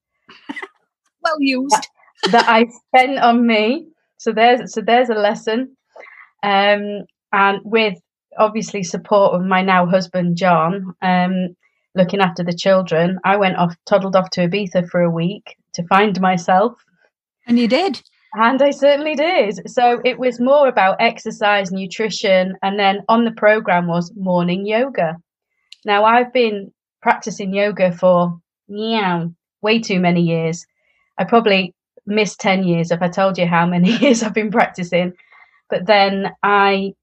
well 1.22 1.36
used. 1.40 1.86
That 2.32 2.48
I 2.48 2.66
spent 2.88 3.18
on 3.18 3.46
me. 3.46 3.88
So 4.18 4.32
there's 4.32 4.72
so 4.72 4.80
there's 4.80 5.10
a 5.10 5.14
lesson. 5.14 5.76
Um, 6.42 7.04
and 7.32 7.60
with 7.64 7.94
obviously 8.38 8.82
support 8.82 9.34
of 9.34 9.46
my 9.46 9.62
now 9.62 9.86
husband 9.86 10.36
John, 10.36 10.94
um, 11.02 11.56
looking 11.94 12.20
after 12.20 12.44
the 12.44 12.56
children, 12.56 13.18
I 13.24 13.36
went 13.36 13.56
off, 13.56 13.74
toddled 13.86 14.16
off 14.16 14.30
to 14.30 14.48
Ibiza 14.48 14.88
for 14.88 15.00
a 15.00 15.10
week 15.10 15.56
to 15.74 15.86
find 15.86 16.20
myself. 16.20 16.72
And 17.46 17.58
you 17.58 17.68
did. 17.68 18.02
And 18.34 18.60
I 18.60 18.70
certainly 18.70 19.14
did. 19.14 19.70
So 19.70 20.00
it 20.04 20.18
was 20.18 20.40
more 20.40 20.66
about 20.68 20.96
exercise, 21.00 21.70
nutrition, 21.70 22.54
and 22.62 22.78
then 22.78 23.02
on 23.08 23.24
the 23.24 23.30
program 23.30 23.86
was 23.86 24.12
morning 24.16 24.66
yoga. 24.66 25.16
Now 25.84 26.04
I've 26.04 26.32
been 26.32 26.72
practicing 27.00 27.54
yoga 27.54 27.92
for 27.92 28.38
yeah, 28.66 29.26
way 29.62 29.80
too 29.80 30.00
many 30.00 30.22
years. 30.22 30.66
I 31.18 31.24
probably 31.24 31.74
missed 32.06 32.40
10 32.40 32.64
years 32.64 32.90
if 32.90 33.02
I 33.02 33.08
told 33.08 33.38
you 33.38 33.46
how 33.46 33.66
many 33.66 33.96
years 34.00 34.22
I've 34.22 34.34
been 34.34 34.50
practicing. 34.50 35.12
But 35.70 35.86
then 35.86 36.32
I 36.42 36.94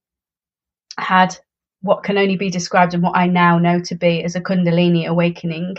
had 0.98 1.36
what 1.82 2.04
can 2.04 2.18
only 2.18 2.36
be 2.38 2.50
described 2.50 2.94
and 2.94 3.02
what 3.02 3.18
I 3.18 3.26
now 3.28 3.58
know 3.58 3.80
to 3.82 3.96
be 3.96 4.24
as 4.24 4.36
a 4.36 4.42
Kundalini 4.42 5.08
awakening 5.08 5.78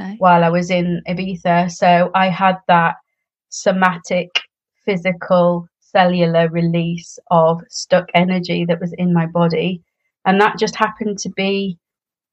Okay. 0.00 0.16
while 0.18 0.42
I 0.42 0.48
was 0.48 0.70
in 0.70 1.02
Ibiza. 1.06 1.70
So 1.70 2.10
I 2.14 2.30
had 2.30 2.56
that 2.66 2.94
somatic, 3.50 4.30
physical, 4.86 5.68
cellular 5.80 6.48
release 6.48 7.18
of 7.30 7.60
stuck 7.68 8.08
energy 8.14 8.64
that 8.64 8.80
was 8.80 8.94
in 8.94 9.12
my 9.12 9.26
body. 9.26 9.82
And 10.24 10.40
that 10.40 10.58
just 10.58 10.74
happened 10.76 11.18
to 11.18 11.28
be 11.30 11.76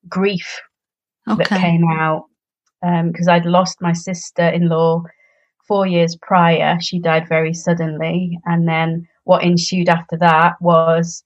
grief 0.07 0.61
that 1.37 1.49
came 1.61 1.83
out 1.91 2.25
um, 2.81 3.11
because 3.11 3.27
I'd 3.27 3.45
lost 3.45 3.81
my 3.81 3.91
sister 3.91 4.47
in 4.47 4.69
law 4.69 5.03
four 5.69 5.85
years 5.87 6.17
prior. 6.17 6.77
She 6.81 6.99
died 6.99 7.29
very 7.29 7.53
suddenly. 7.53 8.37
And 8.45 8.67
then 8.67 9.07
what 9.23 9.43
ensued 9.43 9.87
after 9.87 10.17
that 10.17 10.59
was 10.59 11.23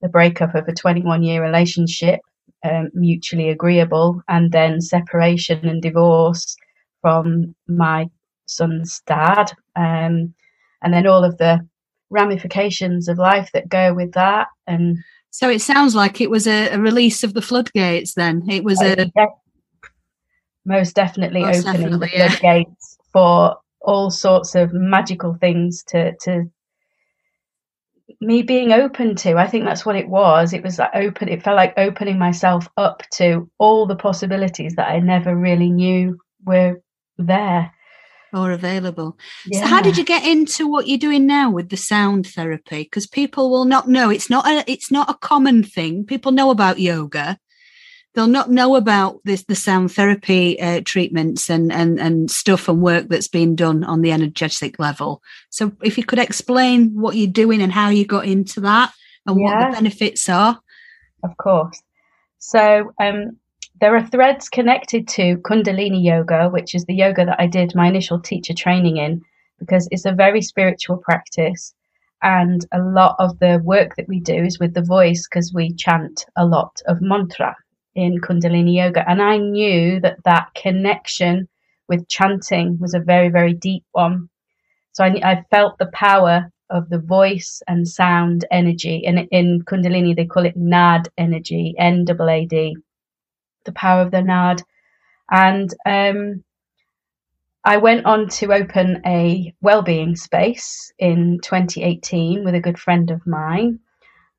the 0.00 0.08
breakup 0.08 0.54
of 0.54 0.66
a 0.68 0.72
21 0.72 1.22
year 1.24 1.42
relationship, 1.42 2.20
um, 2.64 2.88
mutually 2.94 3.50
agreeable, 3.50 4.22
and 4.28 4.52
then 4.52 4.80
separation 4.80 5.66
and 5.68 5.82
divorce 5.82 6.56
from 7.02 7.54
my 7.66 8.08
son's 8.46 9.02
dad. 9.06 9.52
Um, 9.74 10.32
and 10.82 10.94
then 10.94 11.06
all 11.06 11.24
of 11.24 11.36
the 11.38 11.66
ramifications 12.10 13.08
of 13.08 13.18
life 13.18 13.50
that 13.52 13.68
go 13.68 13.92
with 13.92 14.12
that. 14.12 14.46
And 14.68 14.98
So 15.30 15.50
it 15.50 15.60
sounds 15.60 15.96
like 15.96 16.20
it 16.20 16.30
was 16.30 16.46
a, 16.46 16.68
a 16.70 16.78
release 16.78 17.24
of 17.24 17.34
the 17.34 17.42
floodgates. 17.42 18.14
Then 18.14 18.48
it 18.48 18.62
was 18.62 18.80
a 18.80 19.10
Yeah, 19.16 19.26
most 20.64 20.94
definitely 20.94 21.42
Most 21.42 21.66
opening 21.66 21.82
definitely, 21.82 22.08
the 22.12 22.18
yeah. 22.18 22.28
floodgates 22.28 22.98
for 23.12 23.56
all 23.80 24.10
sorts 24.10 24.54
of 24.54 24.72
magical 24.72 25.34
things 25.34 25.82
to 25.88 26.14
to 26.22 26.50
me 28.20 28.42
being 28.42 28.72
open 28.72 29.14
to. 29.16 29.36
I 29.36 29.46
think 29.46 29.64
that's 29.64 29.86
what 29.86 29.96
it 29.96 30.08
was. 30.08 30.52
It 30.52 30.62
was 30.62 30.78
like 30.78 30.90
open. 30.94 31.28
It 31.28 31.42
felt 31.42 31.56
like 31.56 31.74
opening 31.76 32.18
myself 32.18 32.68
up 32.76 33.02
to 33.14 33.50
all 33.58 33.86
the 33.86 33.96
possibilities 33.96 34.74
that 34.76 34.88
I 34.88 34.98
never 34.98 35.34
really 35.34 35.70
knew 35.70 36.18
were 36.44 36.82
there. 37.18 37.72
or 38.32 38.52
available. 38.52 39.16
Yeah. 39.46 39.60
So 39.60 39.66
how 39.66 39.82
did 39.82 39.96
you 39.96 40.04
get 40.04 40.24
into 40.24 40.68
what 40.68 40.86
you're 40.86 40.98
doing 40.98 41.26
now 41.26 41.50
with 41.50 41.68
the 41.70 41.76
sound 41.76 42.26
therapy? 42.26 42.82
Because 42.82 43.06
people 43.06 43.50
will 43.50 43.64
not 43.64 43.88
know. 43.88 44.10
It's 44.10 44.30
not 44.30 44.46
a 44.46 44.70
it's 44.70 44.90
not 44.90 45.10
a 45.10 45.14
common 45.14 45.62
thing. 45.62 46.04
People 46.04 46.32
know 46.32 46.50
about 46.50 46.78
yoga. 46.78 47.38
They'll 48.14 48.26
not 48.26 48.50
know 48.50 48.74
about 48.74 49.20
this 49.24 49.44
the 49.44 49.54
sound 49.54 49.92
therapy 49.92 50.60
uh, 50.60 50.80
treatments 50.84 51.48
and, 51.48 51.72
and 51.72 52.00
and 52.00 52.28
stuff 52.30 52.68
and 52.68 52.82
work 52.82 53.08
that's 53.08 53.28
been 53.28 53.54
done 53.54 53.84
on 53.84 54.02
the 54.02 54.10
energetic 54.10 54.80
level. 54.80 55.22
So 55.50 55.72
if 55.82 55.96
you 55.96 56.04
could 56.04 56.18
explain 56.18 57.00
what 57.00 57.14
you're 57.14 57.30
doing 57.30 57.62
and 57.62 57.72
how 57.72 57.88
you 57.88 58.04
got 58.04 58.24
into 58.24 58.60
that 58.62 58.92
and 59.26 59.36
what 59.36 59.66
the 59.66 59.72
benefits 59.72 60.28
are. 60.28 60.60
Of 61.22 61.36
course. 61.36 61.80
So 62.38 62.92
um, 63.00 63.36
there 63.80 63.94
are 63.94 64.06
threads 64.06 64.48
connected 64.48 65.06
to 65.08 65.36
Kundalini 65.38 66.02
Yoga, 66.02 66.48
which 66.48 66.74
is 66.74 66.84
the 66.86 66.94
yoga 66.94 67.24
that 67.26 67.40
I 67.40 67.46
did 67.46 67.74
my 67.74 67.86
initial 67.86 68.18
teacher 68.18 68.54
training 68.54 68.96
in, 68.96 69.22
because 69.58 69.88
it's 69.90 70.04
a 70.04 70.12
very 70.12 70.42
spiritual 70.42 70.96
practice. 70.96 71.74
And 72.22 72.66
a 72.72 72.80
lot 72.80 73.16
of 73.18 73.38
the 73.38 73.60
work 73.64 73.96
that 73.96 74.08
we 74.08 74.20
do 74.20 74.34
is 74.34 74.58
with 74.58 74.74
the 74.74 74.82
voice 74.82 75.26
because 75.28 75.54
we 75.54 75.72
chant 75.74 76.26
a 76.36 76.44
lot 76.44 76.82
of 76.86 77.00
mantra 77.00 77.54
in 77.94 78.20
Kundalini 78.20 78.76
Yoga. 78.76 79.08
And 79.08 79.20
I 79.22 79.38
knew 79.38 80.00
that 80.00 80.22
that 80.24 80.48
connection 80.54 81.48
with 81.88 82.08
chanting 82.08 82.78
was 82.78 82.94
a 82.94 83.00
very, 83.00 83.28
very 83.28 83.52
deep 83.52 83.84
one. 83.92 84.28
So 84.92 85.04
I, 85.04 85.20
I 85.24 85.44
felt 85.50 85.78
the 85.78 85.90
power 85.92 86.52
of 86.70 86.88
the 86.88 86.98
voice 86.98 87.62
and 87.66 87.86
sound 87.86 88.44
energy. 88.50 89.04
And 89.06 89.26
in 89.30 89.62
Kundalini, 89.62 90.14
they 90.14 90.26
call 90.26 90.46
it 90.46 90.56
Naad 90.56 91.08
energy, 91.18 91.74
N 91.78 92.04
A 92.08 92.26
A 92.28 92.46
D, 92.46 92.76
the 93.64 93.72
power 93.72 94.02
of 94.02 94.12
the 94.12 94.22
Naad. 94.22 94.62
And 95.30 95.72
um, 95.84 96.44
I 97.64 97.76
went 97.76 98.06
on 98.06 98.28
to 98.28 98.52
open 98.52 99.02
a 99.04 99.52
well-being 99.60 100.16
space 100.16 100.92
in 100.98 101.40
2018 101.42 102.44
with 102.44 102.54
a 102.54 102.60
good 102.60 102.78
friend 102.78 103.10
of 103.10 103.26
mine. 103.26 103.80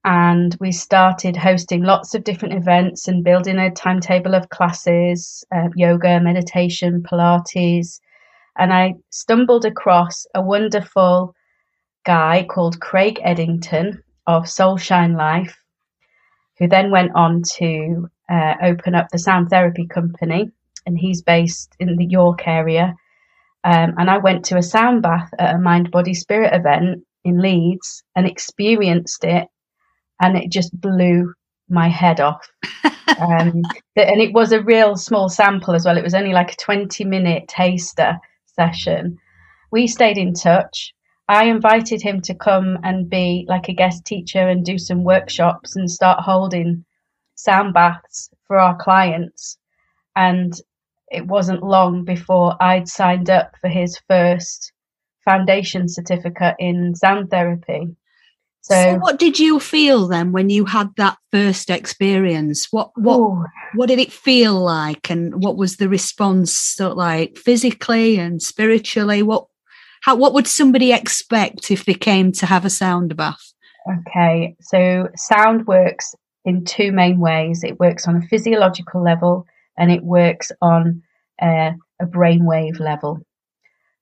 And 0.04 0.56
we 0.60 0.72
started 0.72 1.38
hosting 1.38 1.84
lots 1.84 2.16
of 2.16 2.24
different 2.24 2.56
events 2.56 3.08
and 3.08 3.24
building 3.24 3.60
a 3.60 3.70
timetable 3.70 4.34
of 4.34 4.50
classes, 4.50 5.44
uh, 5.56 5.70
yoga, 5.76 6.20
meditation, 6.20 7.04
Pilates. 7.04 8.00
and 8.58 8.74
I 8.74 8.96
stumbled 9.12 9.66
across 9.66 10.26
a 10.34 10.42
wonderful 10.42 11.36
guy 12.04 12.46
called 12.50 12.82
Craig 12.82 13.20
Eddington 13.24 14.02
of 14.26 14.44
Soulshine 14.44 15.16
Life, 15.16 15.56
who 16.58 16.68
then 16.68 16.90
went 16.92 17.12
on 17.16 17.44
to 17.58 18.10
uh, 18.30 18.56
open 18.64 18.96
up 18.96 19.08
the 19.12 19.20
sound 19.20 19.50
therapy 19.50 19.86
company, 19.86 20.50
and 20.86 20.98
he's 20.98 21.22
based 21.22 21.76
in 21.80 21.96
the 21.96 22.06
York 22.06 22.48
area. 22.48 22.96
Um, 23.64 23.94
and 23.98 24.10
I 24.10 24.18
went 24.18 24.46
to 24.46 24.58
a 24.58 24.64
sound 24.64 25.04
bath 25.04 25.30
at 25.38 25.56
a 25.56 25.60
Mind 25.60 25.92
Body 25.92 26.16
Spirit 26.16 26.54
event 26.54 27.04
in 27.24 27.40
Leeds 27.40 28.04
and 28.16 28.26
experienced 28.26 29.24
it, 29.24 29.48
and 30.22 30.38
it 30.38 30.52
just 30.52 30.80
blew 30.80 31.34
my 31.70 31.90
head 31.90 32.20
off. 32.22 32.48
um, 32.84 33.64
and 33.96 34.22
it 34.22 34.34
was 34.34 34.52
a 34.52 34.64
real 34.64 34.96
small 34.96 35.30
sample 35.30 35.74
as 35.76 35.86
well. 35.86 35.98
It 35.98 36.04
was 36.04 36.14
only 36.14 36.34
like 36.34 36.54
a 36.54 36.58
20 36.58 37.04
minute 37.06 37.48
taster 37.48 38.20
session. 38.46 39.18
We 39.72 39.88
stayed 39.88 40.18
in 40.18 40.34
touch. 40.34 40.94
I 41.28 41.46
invited 41.46 42.02
him 42.02 42.22
to 42.22 42.36
come 42.36 42.78
and 42.84 43.10
be 43.10 43.46
like 43.48 43.70
a 43.70 43.74
guest 43.74 44.06
teacher 44.06 44.48
and 44.50 44.66
do 44.66 44.78
some 44.78 45.04
workshops 45.04 45.76
and 45.76 45.90
start 45.90 46.20
holding 46.24 46.86
sound 47.36 47.74
baths 47.74 48.30
for 48.48 48.60
our 48.60 48.78
clients. 48.78 49.58
And 50.16 50.54
it 51.10 51.26
wasn't 51.26 51.64
long 51.64 52.04
before 52.04 52.62
I'd 52.62 52.88
signed 52.88 53.30
up 53.30 53.54
for 53.62 53.70
his 53.70 54.00
first 54.10 54.74
foundation 55.26 55.88
certificate 55.88 56.56
in 56.60 56.96
sound 56.96 57.30
therapy. 57.30 57.96
So, 58.64 58.76
so, 58.76 58.96
what 58.98 59.18
did 59.18 59.40
you 59.40 59.60
feel 59.60 60.08
then 60.08 60.32
when 60.32 60.52
you 60.52 60.66
had 60.66 60.90
that 60.98 61.18
first 61.32 61.70
experience? 61.72 62.68
What 62.72 62.92
what 62.96 63.18
ooh. 63.18 63.46
what 63.74 63.88
did 63.88 63.98
it 63.98 64.12
feel 64.12 64.54
like, 64.54 65.10
and 65.10 65.44
what 65.44 65.58
was 65.58 65.78
the 65.78 65.90
response 65.90 66.54
sort 66.54 66.92
of 66.92 66.98
like 66.98 67.38
physically 67.38 68.18
and 68.18 68.42
spiritually? 68.42 69.24
What 69.24 69.48
how 70.04 70.16
what 70.16 70.34
would 70.34 70.48
somebody 70.48 70.94
expect 70.94 71.72
if 71.72 71.86
they 71.86 71.96
came 71.96 72.32
to 72.34 72.46
have 72.46 72.64
a 72.64 72.70
sound 72.70 73.16
bath? 73.18 73.54
Okay, 73.90 74.56
so 74.62 75.08
sound 75.16 75.66
works 75.66 76.14
in 76.46 76.64
two 76.64 76.92
main 76.92 77.20
ways. 77.20 77.64
It 77.64 77.80
works 77.80 78.08
on 78.08 78.18
a 78.18 78.28
physiological 78.28 79.04
level, 79.04 79.48
and 79.76 79.92
it 79.92 80.04
works 80.04 80.52
on 80.62 81.02
uh, 81.42 81.72
a 82.00 82.06
brainwave 82.06 82.80
level. 82.80 83.20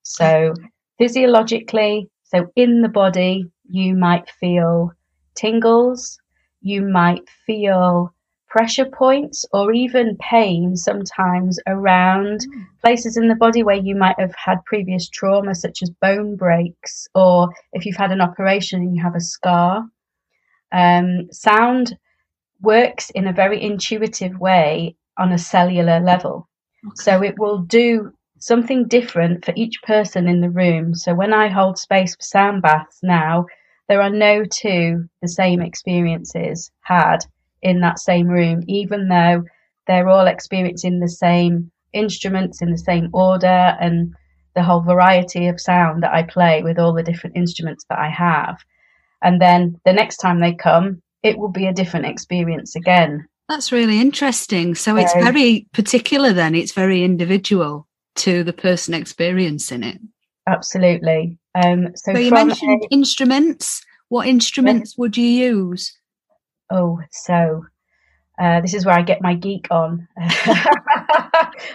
So 0.03 0.53
physiologically, 0.97 2.09
so 2.23 2.51
in 2.55 2.81
the 2.81 2.89
body, 2.89 3.45
you 3.69 3.95
might 3.95 4.29
feel 4.29 4.91
tingles, 5.35 6.19
you 6.61 6.81
might 6.81 7.27
feel 7.45 8.13
pressure 8.49 8.85
points 8.85 9.45
or 9.53 9.71
even 9.71 10.17
pain 10.17 10.75
sometimes 10.75 11.59
around 11.67 12.39
mm. 12.39 12.65
places 12.81 13.15
in 13.15 13.27
the 13.27 13.35
body 13.35 13.61
where 13.61 13.75
you 13.75 13.95
might 13.95 14.19
have 14.19 14.33
had 14.35 14.63
previous 14.65 15.07
trauma, 15.07 15.53
such 15.53 15.83
as 15.83 15.89
bone 15.89 16.35
breaks, 16.35 17.07
or 17.13 17.49
if 17.73 17.85
you've 17.85 17.95
had 17.95 18.11
an 18.11 18.21
operation 18.21 18.81
and 18.81 18.95
you 18.95 19.01
have 19.01 19.15
a 19.15 19.21
scar. 19.21 19.85
Um, 20.71 21.31
sound 21.31 21.97
works 22.61 23.09
in 23.11 23.27
a 23.27 23.33
very 23.33 23.61
intuitive 23.61 24.39
way 24.39 24.95
on 25.17 25.31
a 25.31 25.37
cellular 25.37 25.99
level. 25.99 26.49
Okay. 26.85 26.95
So 26.95 27.23
it 27.23 27.37
will 27.37 27.59
do 27.59 28.11
something 28.39 28.87
different 28.87 29.45
for 29.45 29.53
each 29.55 29.81
person 29.83 30.27
in 30.27 30.41
the 30.41 30.49
room. 30.49 30.95
So 30.95 31.13
when 31.13 31.33
I 31.33 31.49
hold 31.49 31.77
space 31.77 32.15
for 32.15 32.21
sound 32.21 32.61
baths 32.61 32.99
now, 33.03 33.45
there 33.89 34.01
are 34.01 34.09
no 34.09 34.45
two 34.45 35.09
the 35.21 35.27
same 35.27 35.61
experiences 35.61 36.71
had 36.81 37.17
in 37.61 37.81
that 37.81 37.99
same 37.99 38.27
room, 38.27 38.63
even 38.67 39.09
though 39.09 39.43
they're 39.87 40.07
all 40.07 40.27
experiencing 40.27 40.99
the 40.99 41.09
same 41.09 41.71
instruments 41.91 42.61
in 42.61 42.71
the 42.71 42.77
same 42.77 43.09
order 43.11 43.75
and 43.81 44.13
the 44.55 44.63
whole 44.63 44.81
variety 44.81 45.47
of 45.47 45.59
sound 45.59 46.03
that 46.03 46.13
I 46.13 46.23
play 46.23 46.61
with 46.61 46.77
all 46.77 46.93
the 46.93 47.03
different 47.03 47.35
instruments 47.35 47.83
that 47.89 47.97
I 47.97 48.09
have. 48.09 48.59
And 49.23 49.41
then 49.41 49.79
the 49.85 49.93
next 49.93 50.17
time 50.17 50.39
they 50.39 50.53
come, 50.53 51.01
it 51.23 51.37
will 51.37 51.51
be 51.51 51.65
a 51.65 51.73
different 51.73 52.05
experience 52.05 52.75
again. 52.75 53.27
That's 53.49 53.71
really 53.71 53.99
interesting. 53.99 54.75
So, 54.75 54.91
so 54.91 54.97
it's 54.97 55.13
very 55.13 55.67
particular 55.73 56.31
then, 56.31 56.53
it's 56.53 56.71
very 56.71 57.03
individual 57.03 57.87
to 58.17 58.43
the 58.43 58.53
person 58.53 58.93
experiencing 58.93 59.83
it. 59.83 59.99
Absolutely. 60.47 61.38
Um, 61.55 61.89
so, 61.95 62.13
so 62.13 62.19
you 62.19 62.31
mentioned 62.31 62.83
a, 62.83 62.87
instruments. 62.93 63.83
What 64.09 64.27
instruments 64.27 64.97
would 64.97 65.17
you 65.17 65.27
use? 65.27 65.97
Oh, 66.71 66.99
so 67.11 67.65
uh, 68.39 68.61
this 68.61 68.73
is 68.73 68.85
where 68.85 68.95
I 68.95 69.01
get 69.01 69.21
my 69.21 69.33
geek 69.35 69.67
on. 69.69 70.07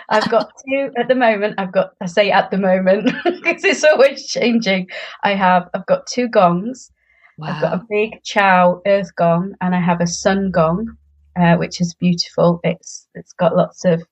I've 0.08 0.30
got 0.30 0.50
two 0.66 0.90
at 0.96 1.08
the 1.08 1.14
moment. 1.14 1.56
I've 1.58 1.72
got 1.72 1.92
I 2.00 2.06
say 2.06 2.30
at 2.30 2.50
the 2.50 2.56
moment 2.56 3.10
because 3.24 3.64
it's 3.64 3.84
always 3.84 4.26
changing. 4.26 4.88
I 5.22 5.34
have 5.34 5.68
I've 5.74 5.86
got 5.86 6.06
two 6.06 6.28
gongs. 6.28 6.90
Wow. 7.36 7.48
I've 7.48 7.60
got 7.60 7.74
a 7.74 7.86
big 7.90 8.22
Chau 8.22 8.80
earth 8.86 9.14
gong 9.16 9.54
and 9.60 9.74
I 9.74 9.80
have 9.80 10.00
a 10.00 10.06
sun 10.06 10.50
gong, 10.52 10.96
uh, 11.36 11.56
which 11.56 11.80
is 11.80 11.94
beautiful. 11.94 12.60
It's 12.64 13.08
it's 13.14 13.32
got 13.34 13.56
lots 13.56 13.84
of 13.84 14.02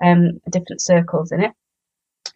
um, 0.00 0.40
different 0.50 0.82
circles 0.82 1.32
in 1.32 1.42
it. 1.42 1.52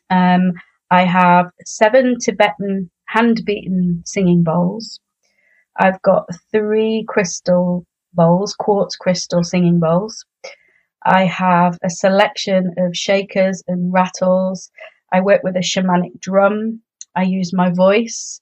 Um, 0.09 0.55
I 0.91 1.05
have 1.05 1.51
seven 1.65 2.17
Tibetan 2.19 2.91
hand 3.07 3.43
beaten 3.45 4.03
singing 4.05 4.43
bowls. 4.43 5.01
I've 5.79 6.01
got 6.03 6.27
three 6.51 7.05
crystal 7.09 7.85
bowls, 8.13 8.55
quartz 8.55 8.97
crystal 8.97 9.45
singing 9.45 9.79
bowls. 9.79 10.25
I 11.05 11.25
have 11.25 11.79
a 11.83 11.91
selection 11.91 12.75
of 12.77 12.97
shakers 12.97 13.63
and 13.69 13.93
rattles. 13.93 14.71
I 15.13 15.21
work 15.21 15.43
with 15.43 15.57
a 15.57 15.61
shamanic 15.61 16.21
drum. 16.21 16.83
I 17.15 17.23
use 17.23 17.53
my 17.53 17.71
voice. 17.71 18.41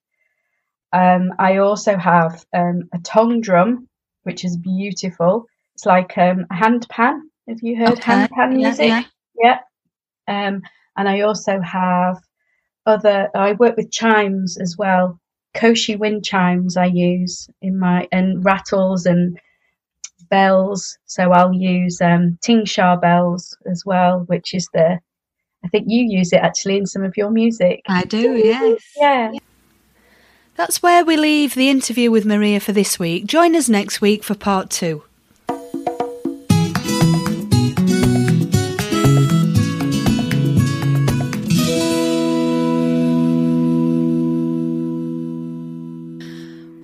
Um, 0.92 1.32
I 1.38 1.58
also 1.58 1.96
have 1.96 2.44
um, 2.54 2.88
a 2.94 2.98
tongue 3.04 3.40
drum, 3.40 3.88
which 4.22 4.44
is 4.44 4.56
beautiful. 4.56 5.44
It's 5.74 5.86
like 5.86 6.16
um, 6.16 6.46
a 6.50 6.54
hand 6.54 6.86
pan. 6.88 7.30
Have 7.46 7.58
you 7.62 7.76
heard 7.76 7.92
okay. 7.92 8.02
hand 8.02 8.30
pan 8.30 8.56
music? 8.56 8.88
Yeah. 8.88 9.02
yeah. 9.40 9.58
yeah. 10.26 10.48
Um, 10.48 10.62
and 10.96 11.08
I 11.08 11.20
also 11.20 11.60
have 11.60 12.18
other. 12.88 13.28
I 13.34 13.52
work 13.52 13.76
with 13.76 13.92
chimes 13.92 14.58
as 14.58 14.76
well. 14.76 15.20
Koshi 15.54 15.98
wind 15.98 16.24
chimes 16.24 16.76
I 16.76 16.86
use 16.86 17.48
in 17.62 17.78
my 17.78 18.08
and 18.10 18.44
rattles 18.44 19.06
and 19.06 19.38
bells. 20.30 20.98
So 21.06 21.30
I'll 21.32 21.54
use 21.54 22.00
um, 22.00 22.38
Tingsha 22.44 23.00
bells 23.00 23.56
as 23.70 23.84
well, 23.84 24.24
which 24.26 24.54
is 24.54 24.68
the. 24.72 24.98
I 25.64 25.68
think 25.68 25.86
you 25.88 26.06
use 26.08 26.32
it 26.32 26.40
actually 26.40 26.76
in 26.78 26.86
some 26.86 27.02
of 27.02 27.16
your 27.16 27.30
music. 27.30 27.82
I 27.88 28.04
do, 28.04 28.36
yes. 28.36 28.80
Yeah. 28.96 29.32
That's 30.54 30.82
where 30.82 31.04
we 31.04 31.16
leave 31.16 31.54
the 31.54 31.68
interview 31.68 32.10
with 32.10 32.24
Maria 32.26 32.58
for 32.58 32.72
this 32.72 32.98
week. 32.98 33.26
Join 33.26 33.54
us 33.54 33.68
next 33.68 34.00
week 34.00 34.24
for 34.24 34.34
part 34.34 34.70
two. 34.70 35.04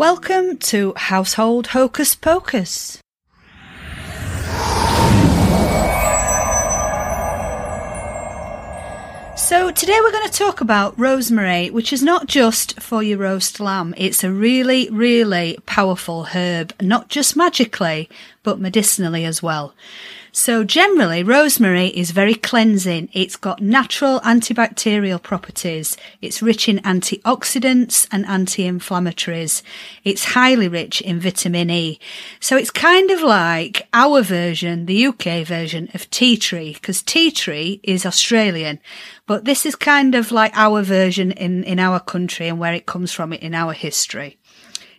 Welcome 0.08 0.58
to 0.58 0.92
Household 0.98 1.68
Hocus 1.68 2.14
Pocus. 2.14 2.98
So, 9.34 9.70
today 9.70 9.98
we're 10.02 10.12
going 10.12 10.28
to 10.28 10.30
talk 10.30 10.60
about 10.60 10.98
rosemary, 10.98 11.70
which 11.70 11.90
is 11.90 12.02
not 12.02 12.26
just 12.26 12.82
for 12.82 13.02
your 13.02 13.16
roast 13.16 13.60
lamb. 13.60 13.94
It's 13.96 14.22
a 14.22 14.30
really, 14.30 14.90
really 14.90 15.56
powerful 15.64 16.24
herb, 16.24 16.74
not 16.82 17.08
just 17.08 17.34
magically, 17.34 18.10
but 18.42 18.60
medicinally 18.60 19.24
as 19.24 19.42
well. 19.42 19.72
So 20.36 20.64
generally, 20.64 21.22
rosemary 21.22 21.96
is 21.96 22.10
very 22.10 22.34
cleansing. 22.34 23.08
It's 23.12 23.36
got 23.36 23.62
natural 23.62 24.18
antibacterial 24.22 25.22
properties. 25.22 25.96
It's 26.20 26.42
rich 26.42 26.68
in 26.68 26.78
antioxidants 26.78 28.08
and 28.10 28.26
anti-inflammatories. 28.26 29.62
It's 30.02 30.24
highly 30.24 30.66
rich 30.66 31.00
in 31.00 31.20
vitamin 31.20 31.70
E. 31.70 32.00
So 32.40 32.56
it's 32.56 32.72
kind 32.72 33.12
of 33.12 33.22
like 33.22 33.86
our 33.92 34.22
version, 34.22 34.86
the 34.86 35.06
UK 35.06 35.46
version 35.46 35.88
of 35.94 36.10
tea 36.10 36.36
tree, 36.36 36.72
because 36.72 37.00
tea 37.00 37.30
tree 37.30 37.78
is 37.84 38.04
Australian. 38.04 38.80
But 39.28 39.44
this 39.44 39.64
is 39.64 39.76
kind 39.76 40.16
of 40.16 40.32
like 40.32 40.50
our 40.56 40.82
version 40.82 41.30
in, 41.30 41.62
in 41.62 41.78
our 41.78 42.00
country 42.00 42.48
and 42.48 42.58
where 42.58 42.74
it 42.74 42.86
comes 42.86 43.12
from 43.12 43.32
in 43.32 43.54
our 43.54 43.72
history. 43.72 44.36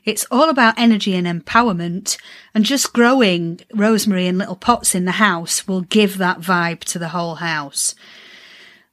It's 0.05 0.25
all 0.29 0.49
about 0.49 0.77
energy 0.77 1.15
and 1.15 1.25
empowerment, 1.25 2.17
and 2.53 2.63
just 2.63 2.93
growing 2.93 3.59
rosemary 3.73 4.27
in 4.27 4.37
little 4.37 4.55
pots 4.55 4.93
in 4.93 5.05
the 5.05 5.13
house 5.13 5.67
will 5.67 5.81
give 5.81 6.17
that 6.19 6.39
vibe 6.39 6.81
to 6.85 6.99
the 6.99 7.09
whole 7.09 7.35
house. 7.35 7.95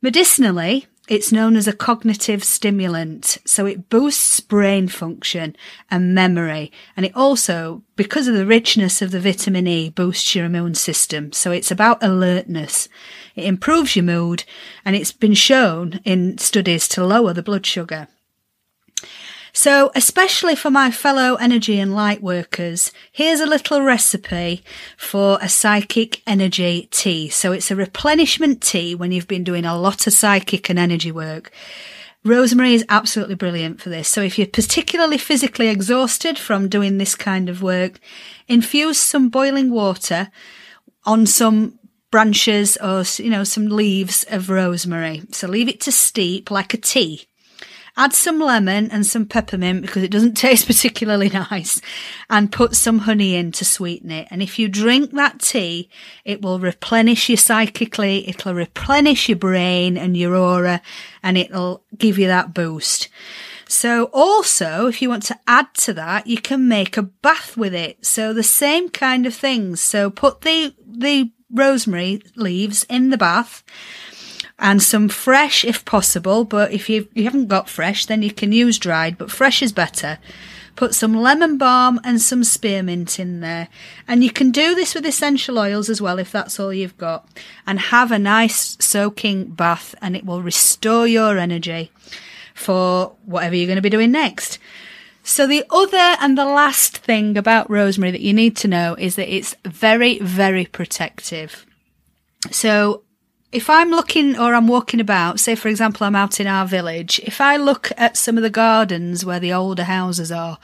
Medicinally, 0.01 0.87
It's 1.09 1.33
known 1.33 1.57
as 1.57 1.67
a 1.67 1.73
cognitive 1.73 2.45
stimulant. 2.45 3.39
So 3.45 3.67
it 3.67 3.91
boosts 3.91 4.39
brain 4.41 4.87
function 4.89 5.57
and 5.91 6.15
memory. 6.15 6.71
And 6.97 7.05
it 7.05 7.13
also, 7.15 7.83
because 7.97 8.29
of 8.29 8.35
the 8.35 8.47
richness 8.47 9.03
of 9.03 9.11
the 9.11 9.21
vitamin 9.21 9.67
E, 9.67 9.91
boosts 9.91 10.35
your 10.35 10.47
immune 10.47 10.75
system. 10.75 11.33
So 11.33 11.51
it's 11.51 11.73
about 11.73 12.03
alertness. 12.03 12.89
It 13.35 13.45
improves 13.45 13.97
your 13.97 14.05
mood 14.05 14.45
and 14.85 14.95
it's 14.95 15.13
been 15.13 15.35
shown 15.35 16.01
in 16.05 16.39
studies 16.39 16.87
to 16.89 17.05
lower 17.05 17.33
the 17.33 17.43
blood 17.43 17.67
sugar. 17.67 18.09
So, 19.55 19.91
especially 19.95 20.57
for 20.57 20.71
my 20.71 20.91
fellow 20.91 21.35
energy 21.35 21.79
and 21.79 21.95
light 21.95 22.23
workers, 22.23 22.91
here's 23.13 23.41
a 23.41 23.47
little 23.47 23.83
recipe 23.83 24.65
for 24.97 25.39
a 25.43 25.49
psychic 25.49 26.23
energy 26.27 26.89
tea. 26.91 27.29
So 27.29 27.53
it's 27.53 27.71
a 27.71 27.77
replenishment 27.77 28.63
tea 28.63 28.95
when 28.95 29.13
you've 29.13 29.29
been 29.29 29.45
doing 29.45 29.67
a 29.67 29.79
lot 29.79 30.07
of 30.07 30.15
psychic 30.15 30.71
and 30.71 30.79
energy 30.79 31.13
work. 31.13 31.53
Rosemary 32.25 32.73
is 32.73 32.87
absolutely 32.89 33.35
brilliant 33.35 33.79
for 33.83 33.91
this. 33.91 34.09
So 34.09 34.23
if 34.23 34.39
you're 34.39 34.47
particularly 34.47 35.19
physically 35.19 35.69
exhausted 35.69 36.39
from 36.39 36.71
doing 36.71 36.97
this 36.97 37.15
kind 37.15 37.51
of 37.51 37.63
work, 37.63 38.01
infuse 38.49 38.99
some 38.99 39.29
boiling 39.29 39.71
water 39.71 40.31
on 41.05 41.27
some 41.27 41.79
branches 42.11 42.79
or, 42.79 43.05
you 43.23 43.29
know, 43.29 43.45
some 43.45 43.67
leaves 43.67 44.25
of 44.31 44.49
rosemary. 44.49 45.25
So 45.31 45.47
leave 45.47 45.69
it 45.69 45.81
to 45.83 45.93
steep 45.93 46.51
like 46.51 46.73
a 46.73 46.79
tea 46.79 47.27
Add 47.97 48.15
some 48.15 48.41
lemon 48.41 48.91
and 48.91 49.05
some 49.05 49.27
peppermint 49.27 49.83
because 49.83 50.03
it 50.03 50.11
doesn't 50.11 50.35
taste 50.37 50.67
particularly 50.67 51.29
nice 51.29 51.81
and 52.31 52.51
put 52.51 52.75
some 52.75 53.01
honey 53.01 53.35
in 53.35 53.53
to 53.53 53.65
sweeten 53.65 54.11
it. 54.11 54.29
And 54.31 54.43
if 54.43 54.59
you 54.59 54.69
drink 54.69 55.13
that 55.13 55.41
tea, 55.41 55.91
it 56.25 56.41
will 56.41 56.59
replenish 56.59 57.29
you 57.29 57.37
psychically. 57.37 58.29
It'll 58.29 58.55
replenish 58.55 59.29
your 59.29 59.39
brain 59.39 59.99
and 59.99 60.17
your 60.17 60.35
aura 60.35 60.81
and 61.23 61.37
it'll 61.37 61.85
give 61.97 62.19
you 62.19 62.29
that 62.29 62.55
boost. 62.55 63.09
So 63.69 64.11
also, 64.13 64.87
if 64.87 65.01
you 65.01 65.09
want 65.09 65.23
to 65.25 65.39
add 65.47 65.73
to 65.75 65.95
that, 65.95 66.27
you 66.27 66.39
can 66.39 66.69
make 66.69 66.97
a 66.97 67.03
bath 67.03 67.57
with 67.57 67.75
it. 67.75 68.05
So 68.05 68.33
the 68.33 68.43
same 68.43 68.91
kind 68.91 69.25
of 69.27 69.35
things. 69.35 69.81
So 69.81 70.11
put 70.11 70.43
the, 70.43 70.75
the 70.87 71.31
rosemary 71.51 72.23
leaves 72.37 72.85
in 72.85 73.11
the 73.11 73.17
bath 73.19 73.63
and 74.63 74.81
some 74.81 75.09
fresh 75.09 75.65
if 75.65 75.85
possible. 75.85 76.45
But 76.45 76.73
if 76.73 76.89
you, 76.89 77.09
you 77.13 77.25
haven't 77.25 77.49
got 77.49 77.69
fresh, 77.69 78.07
then 78.07 78.23
you 78.23 78.33
can 78.33 78.53
use 78.53 78.79
dried, 78.79 79.19
but 79.19 79.31
fresh 79.31 79.61
is 79.61 79.73
better. 79.73 80.19
Put 80.77 80.95
some 80.95 81.15
lemon 81.15 81.59
balm 81.59 82.01
and 82.05 82.19
some 82.23 82.45
spearmint 82.45 83.19
in 83.19 83.41
there. 83.41 83.69
And 84.09 84.25
you 84.25 84.31
can 84.31 84.53
do 84.53 84.75
this 84.75 84.95
with 84.95 85.05
essential 85.05 85.59
oils 85.59 85.91
as 85.91 86.01
well 86.01 86.19
if 86.19 86.33
that's 86.33 86.59
all 86.59 86.73
you've 86.73 86.97
got. 86.97 87.29
And 87.67 87.79
have 87.79 88.13
a 88.13 88.19
nice 88.19 88.79
soaking 88.81 89.51
bath 89.51 89.95
and 90.01 90.17
it 90.17 90.25
will 90.25 90.41
restore 90.41 91.07
your 91.07 91.37
energy 91.37 91.91
for 92.55 93.17
whatever 93.27 93.57
you're 93.57 93.67
going 93.67 93.77
to 93.77 93.83
be 93.83 93.91
doing 93.91 94.13
next. 94.13 94.59
So 95.25 95.47
the 95.47 95.65
other 95.71 96.17
and 96.21 96.39
the 96.39 96.45
last 96.45 96.99
thing 96.99 97.37
about 97.37 97.69
rosemary 97.69 98.13
that 98.13 98.21
you 98.21 98.33
need 98.33 98.57
to 98.59 98.69
know 98.69 98.95
is 98.95 99.17
that 99.17 99.33
it's 99.33 99.57
very, 99.65 100.21
very 100.21 100.67
protective. 100.67 101.67
So 102.51 103.03
if 103.53 103.69
I'm 103.69 103.91
looking 103.91 104.39
or 104.39 104.55
I'm 104.55 104.67
walking 104.67 104.99
about, 104.99 105.39
say 105.39 105.55
for 105.55 105.69
example, 105.69 106.07
I'm 106.07 106.17
out 106.17 106.41
in 106.41 106.47
our 106.47 106.67
village, 106.67 107.21
if 107.23 107.39
I 107.39 107.59
look 107.59 107.93
at 107.99 108.17
some 108.17 108.39
of 108.39 108.43
the 108.43 108.51
gardens 108.51 109.27
where 109.27 109.39
the 109.39 109.53
older 109.53 109.85
houses 109.85 110.33
are, 110.33 110.59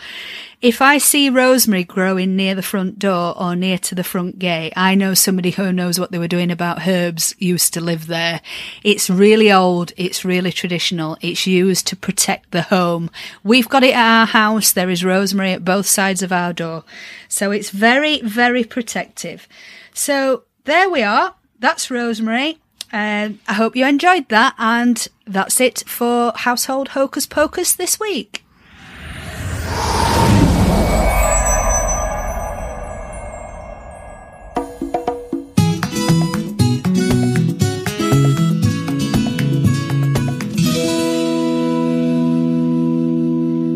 if 0.62 0.80
I 0.80 0.96
see 0.96 1.28
rosemary 1.28 1.84
growing 1.84 2.34
near 2.34 2.54
the 2.54 2.62
front 2.62 2.98
door 2.98 3.34
or 3.40 3.54
near 3.54 3.76
to 3.78 3.94
the 3.94 4.02
front 4.02 4.38
gate, 4.38 4.72
I 4.74 4.94
know 4.94 5.12
somebody 5.12 5.50
who 5.50 5.70
knows 5.70 6.00
what 6.00 6.10
they 6.10 6.18
were 6.18 6.26
doing 6.26 6.50
about 6.50 6.88
herbs 6.88 7.34
used 7.38 7.74
to 7.74 7.80
live 7.80 8.06
there. 8.06 8.40
It's 8.82 9.10
really 9.10 9.52
old. 9.52 9.92
It's 9.98 10.24
really 10.24 10.50
traditional. 10.50 11.18
It's 11.20 11.46
used 11.46 11.86
to 11.88 11.96
protect 11.96 12.50
the 12.50 12.62
home. 12.62 13.10
We've 13.44 13.68
got 13.68 13.84
it 13.84 13.94
at 13.94 14.20
our 14.20 14.26
house. 14.26 14.72
There 14.72 14.90
is 14.90 15.04
rosemary 15.04 15.52
at 15.52 15.64
both 15.64 15.86
sides 15.86 16.22
of 16.22 16.32
our 16.32 16.54
door. 16.54 16.84
So 17.28 17.50
it's 17.50 17.70
very, 17.70 18.20
very 18.22 18.64
protective. 18.64 19.46
So 19.92 20.44
there 20.64 20.88
we 20.90 21.02
are. 21.02 21.34
That's 21.60 21.90
rosemary. 21.90 22.58
Um, 22.92 23.40
I 23.46 23.54
hope 23.54 23.76
you 23.76 23.86
enjoyed 23.86 24.28
that, 24.30 24.54
and 24.58 25.06
that's 25.26 25.60
it 25.60 25.82
for 25.86 26.32
Household 26.34 26.88
Hocus 26.88 27.26
Pocus 27.26 27.74
this 27.74 28.00
week. 28.00 28.44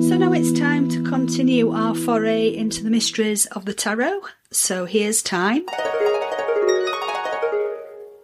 So 0.08 0.16
now 0.16 0.32
it's 0.32 0.58
time 0.58 0.88
to 0.88 1.02
continue 1.02 1.70
our 1.70 1.94
foray 1.94 2.48
into 2.48 2.82
the 2.82 2.90
mysteries 2.90 3.44
of 3.46 3.66
the 3.66 3.74
tarot. 3.74 4.22
So 4.50 4.86
here's 4.86 5.22
time 5.22 5.66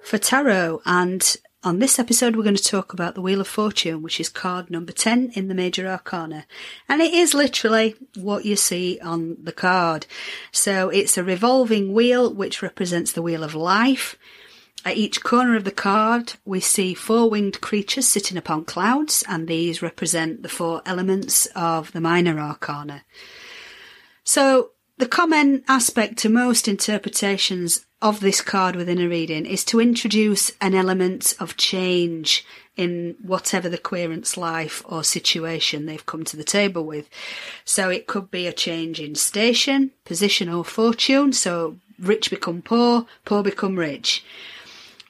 for 0.09 0.19
tarot. 0.19 0.81
And 0.87 1.37
on 1.63 1.81
this 1.81 1.99
episode, 1.99 2.35
we're 2.35 2.43
going 2.43 2.57
to 2.57 2.65
talk 2.65 2.95
about 2.95 3.15
the 3.15 3.21
Wheel 3.21 3.43
of 3.43 3.47
Fortune, 3.47 4.01
which 4.01 4.19
is 4.19 4.31
card 4.31 4.71
number 4.71 4.91
10 4.91 5.33
in 5.35 5.49
the 5.49 5.55
Major 5.55 5.87
Arcana. 5.87 6.47
And 6.89 7.03
it 7.03 7.13
is 7.13 7.35
literally 7.35 7.95
what 8.17 8.47
you 8.47 8.57
see 8.57 8.99
on 9.03 9.37
the 9.43 9.53
card. 9.53 10.07
So 10.51 10.89
it's 10.89 11.19
a 11.19 11.25
revolving 11.25 11.93
wheel, 11.93 12.33
which 12.33 12.63
represents 12.63 13.13
the 13.13 13.21
Wheel 13.21 13.45
of 13.45 13.55
Life. 13.55 14.17
At 14.83 14.97
each 14.97 15.23
corner 15.23 15.57
of 15.57 15.65
the 15.65 15.71
card, 15.71 16.35
we 16.47 16.61
see 16.61 16.95
four 16.95 17.29
winged 17.29 17.61
creatures 17.61 18.07
sitting 18.07 18.39
upon 18.39 18.65
clouds, 18.65 19.23
and 19.29 19.47
these 19.47 19.83
represent 19.83 20.43
the 20.43 20.49
four 20.49 20.81
elements 20.87 21.47
of 21.55 21.93
the 21.93 22.01
Minor 22.01 22.41
Arcana. 22.41 23.05
So, 24.25 24.71
the 24.97 25.07
common 25.07 25.65
aspect 25.69 26.17
to 26.19 26.29
most 26.29 26.67
interpretations 26.67 27.87
of 28.01 28.21
this 28.21 28.41
card 28.41 28.77
within 28.77 29.01
a 29.01 29.09
reading 29.09 29.45
is 29.45 29.65
to 29.65 29.81
introduce 29.81 30.53
an 30.61 30.75
element 30.75 31.35
of 31.41 31.57
change 31.57 32.45
in 32.77 33.17
whatever 33.21 33.69
the 33.69 33.77
querent's 33.77 34.37
life 34.37 34.85
or 34.87 35.03
situation 35.03 35.87
they've 35.87 36.07
come 36.07 36.25
to 36.25 36.37
the 36.37 36.45
table 36.45 36.85
with. 36.85 37.09
So 37.65 37.91
it 37.91 38.07
could 38.07 38.31
be 38.31 38.47
a 38.47 38.53
change 38.53 39.01
in 39.01 39.17
station, 39.17 39.91
position 40.05 40.49
or 40.49 40.65
fortune. 40.65 41.33
So 41.33 41.77
rich 41.99 42.31
become 42.31 42.63
poor, 42.63 43.07
poor 43.25 43.43
become 43.43 43.77
rich. 43.77 44.25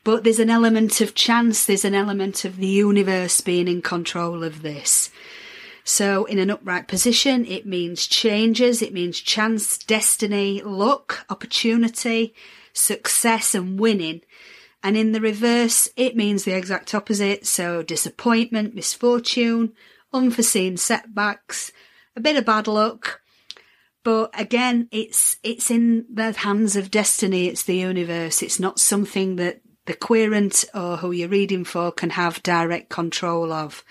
But 0.03 0.25
there's 0.25 0.39
an 0.39 0.49
element 0.49 1.03
of 1.03 1.15
chance, 1.15 1.67
there's 1.67 1.85
an 1.85 1.95
element 1.95 2.47
of 2.47 2.57
the 2.57 2.67
universe 2.67 3.43
being 3.43 3.69
in 3.69 3.83
control 3.83 4.43
of 4.43 4.63
this. 4.63 5.11
So 5.85 6.25
in 6.25 6.39
an 6.39 6.51
upright 6.51 6.89
position, 6.89 7.45
it 7.45 7.67
means 7.67 8.07
changes, 8.07 8.81
it 8.81 8.95
means 8.95 9.21
chance, 9.21 9.77
destiny, 9.77 10.63
luck, 10.63 11.27
opportunity, 11.29 12.35
success 12.79 13.55
and 13.55 13.79
winning. 13.79 14.23
And 14.83 14.97
in 14.97 15.13
the 15.13 15.21
reverse, 15.21 15.89
it 15.97 16.17
means 16.17 16.45
the 16.45 16.57
exact 16.57 16.95
opposite. 16.95 17.47
So 17.47 17.83
disappointment, 17.83 18.75
misfortune, 18.75 19.73
unforeseen 20.13 20.77
setbacks, 20.77 21.73
a 22.17 22.21
bit 22.21 22.37
of 22.37 22.45
bad 22.45 22.67
luck. 22.67 23.21
But 24.05 24.31
again, 24.39 24.89
it's, 24.91 25.37
it's 25.43 25.71
in 25.71 26.07
the 26.13 26.33
hands 26.33 26.77
of 26.77 26.91
destiny. 26.91 27.49
It's 27.49 27.65
the 27.65 27.77
universe. 27.77 28.43
It's 28.43 28.61
not 28.61 28.79
something 28.79 29.37
that 29.37 29.61
the 29.87 29.95
querent 29.95 30.65
or 30.75 30.99
who 30.99 31.11
you're 31.11 31.29
reading 31.29 31.65
for 31.65 31.91
can 31.91 32.11
have 32.11 32.43
direct 32.43 32.89
control 32.89 33.53
of. 33.53 33.85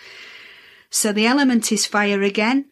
So 0.90 1.12
the 1.12 1.28
element 1.28 1.72
is 1.72 1.86
fire 1.86 2.22
again. 2.22 2.66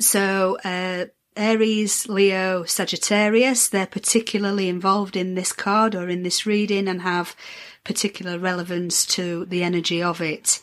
So, 0.00 0.58
uh, 0.64 1.06
Aries, 1.36 2.08
Leo, 2.08 2.64
Sagittarius, 2.64 3.68
they're 3.68 3.86
particularly 3.86 4.68
involved 4.68 5.16
in 5.16 5.34
this 5.34 5.52
card 5.52 5.94
or 5.94 6.08
in 6.08 6.22
this 6.22 6.46
reading 6.46 6.86
and 6.86 7.02
have 7.02 7.34
particular 7.82 8.38
relevance 8.38 9.04
to 9.06 9.44
the 9.46 9.62
energy 9.62 10.02
of 10.02 10.20
it. 10.20 10.60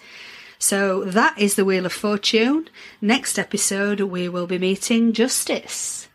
So 0.59 1.03
that 1.05 1.37
is 1.37 1.55
the 1.55 1.65
Wheel 1.65 1.85
of 1.85 1.93
Fortune. 1.93 2.69
Next 3.01 3.37
episode, 3.37 3.99
we 4.01 4.29
will 4.29 4.47
be 4.47 4.59
meeting 4.59 5.11
Justice. 5.11 6.07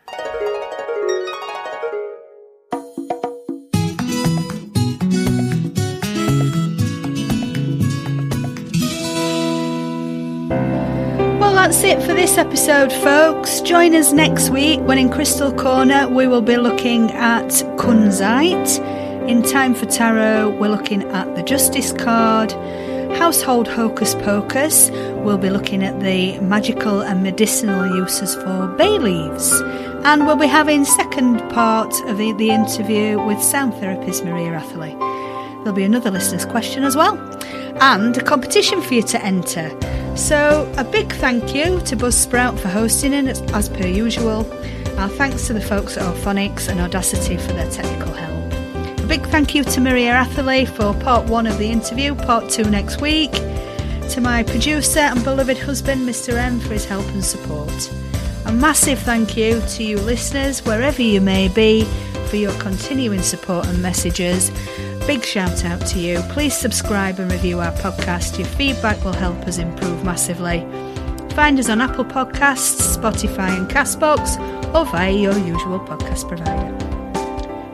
That's 11.67 11.83
it 11.83 12.01
for 12.01 12.13
this 12.13 12.37
episode, 12.37 12.93
folks. 12.93 13.59
Join 13.59 13.93
us 13.93 14.13
next 14.13 14.51
week 14.51 14.79
when 14.79 14.97
in 14.97 15.09
Crystal 15.09 15.51
Corner 15.51 16.07
we 16.07 16.25
will 16.25 16.41
be 16.41 16.55
looking 16.55 17.11
at 17.11 17.49
Kunzite. 17.75 18.79
In 19.27 19.43
Time 19.43 19.75
for 19.75 19.85
Tarot, 19.85 20.51
we're 20.51 20.69
looking 20.69 21.03
at 21.11 21.35
the 21.35 21.43
Justice 21.43 21.91
card. 21.91 22.53
Household 23.17 23.67
Hocus 23.67 24.15
Pocus, 24.15 24.91
we'll 25.25 25.37
be 25.37 25.49
looking 25.49 25.83
at 25.83 25.99
the 25.99 26.39
magical 26.39 27.01
and 27.01 27.21
medicinal 27.21 27.85
uses 27.97 28.35
for 28.35 28.67
bay 28.77 28.97
leaves. 28.97 29.51
And 30.05 30.25
we'll 30.25 30.37
be 30.37 30.47
having 30.47 30.85
second 30.85 31.39
part 31.49 31.93
of 32.05 32.17
the, 32.17 32.31
the 32.31 32.49
interview 32.49 33.21
with 33.25 33.43
sound 33.43 33.73
therapist 33.73 34.23
Maria 34.23 34.53
Atherley. 34.53 34.95
There'll 35.65 35.73
be 35.73 35.83
another 35.83 36.11
listener's 36.11 36.45
question 36.45 36.85
as 36.85 36.95
well. 36.95 37.17
and 37.81 38.15
a 38.15 38.23
competition 38.23 38.81
for 38.81 38.93
you 38.93 39.03
to 39.03 39.21
enter. 39.21 39.96
So, 40.17 40.69
a 40.77 40.83
big 40.83 41.13
thank 41.13 41.53
you 41.53 41.79
to 41.81 41.95
Buzzsprout 41.95 42.59
for 42.59 42.69
hosting 42.69 43.13
it 43.13 43.39
as, 43.53 43.69
per 43.69 43.85
usual. 43.85 44.51
Our 44.97 45.09
thanks 45.09 45.45
to 45.45 45.53
the 45.53 45.61
folks 45.61 45.95
at 45.95 46.03
Auphonics 46.03 46.67
and 46.67 46.81
Audacity 46.81 47.37
for 47.37 47.53
their 47.53 47.69
technical 47.69 48.11
help. 48.11 48.99
A 48.99 49.07
big 49.07 49.25
thank 49.27 49.53
you 49.53 49.63
to 49.63 49.79
Maria 49.79 50.13
Atherley 50.13 50.65
for 50.65 50.95
part 50.95 51.29
one 51.29 51.45
of 51.45 51.59
the 51.59 51.69
interview, 51.71 52.15
part 52.15 52.49
two 52.49 52.63
next 52.63 52.99
week. 52.99 53.31
To 53.31 54.19
my 54.19 54.41
producer 54.41 54.99
and 54.99 55.23
beloved 55.23 55.59
husband, 55.59 56.01
Mr. 56.01 56.33
M, 56.33 56.59
for 56.59 56.73
his 56.73 56.85
help 56.85 57.05
and 57.09 57.23
support. 57.23 57.93
A 58.47 58.51
massive 58.51 58.99
thank 58.99 59.37
you 59.37 59.61
to 59.61 59.83
you 59.83 59.97
listeners, 59.99 60.65
wherever 60.65 61.01
you 61.01 61.21
may 61.21 61.47
be, 61.47 61.83
for 62.27 62.37
your 62.37 62.53
continuing 62.59 63.21
support 63.21 63.67
and 63.67 63.81
messages. 63.83 64.49
Big 65.07 65.23
shout 65.23 65.63
out 65.63 65.79
to 65.87 65.99
you. 65.99 66.19
Please 66.27 66.53
subscribe 66.53 67.19
and 67.19 67.31
review 67.31 67.61
our 67.61 67.71
podcast. 67.71 68.37
Your 68.37 68.45
feedback 68.45 69.01
will 69.05 69.13
help 69.13 69.37
us 69.47 69.57
improve 69.57 70.03
massively. 70.03 70.67
Find 71.33 71.57
us 71.57 71.69
on 71.69 71.79
Apple 71.79 72.03
Podcasts, 72.03 72.97
Spotify, 72.97 73.57
and 73.57 73.69
Castbox, 73.69 74.37
or 74.75 74.83
via 74.91 75.13
your 75.13 75.37
usual 75.37 75.79
podcast 75.79 76.27
provider. 76.27 76.75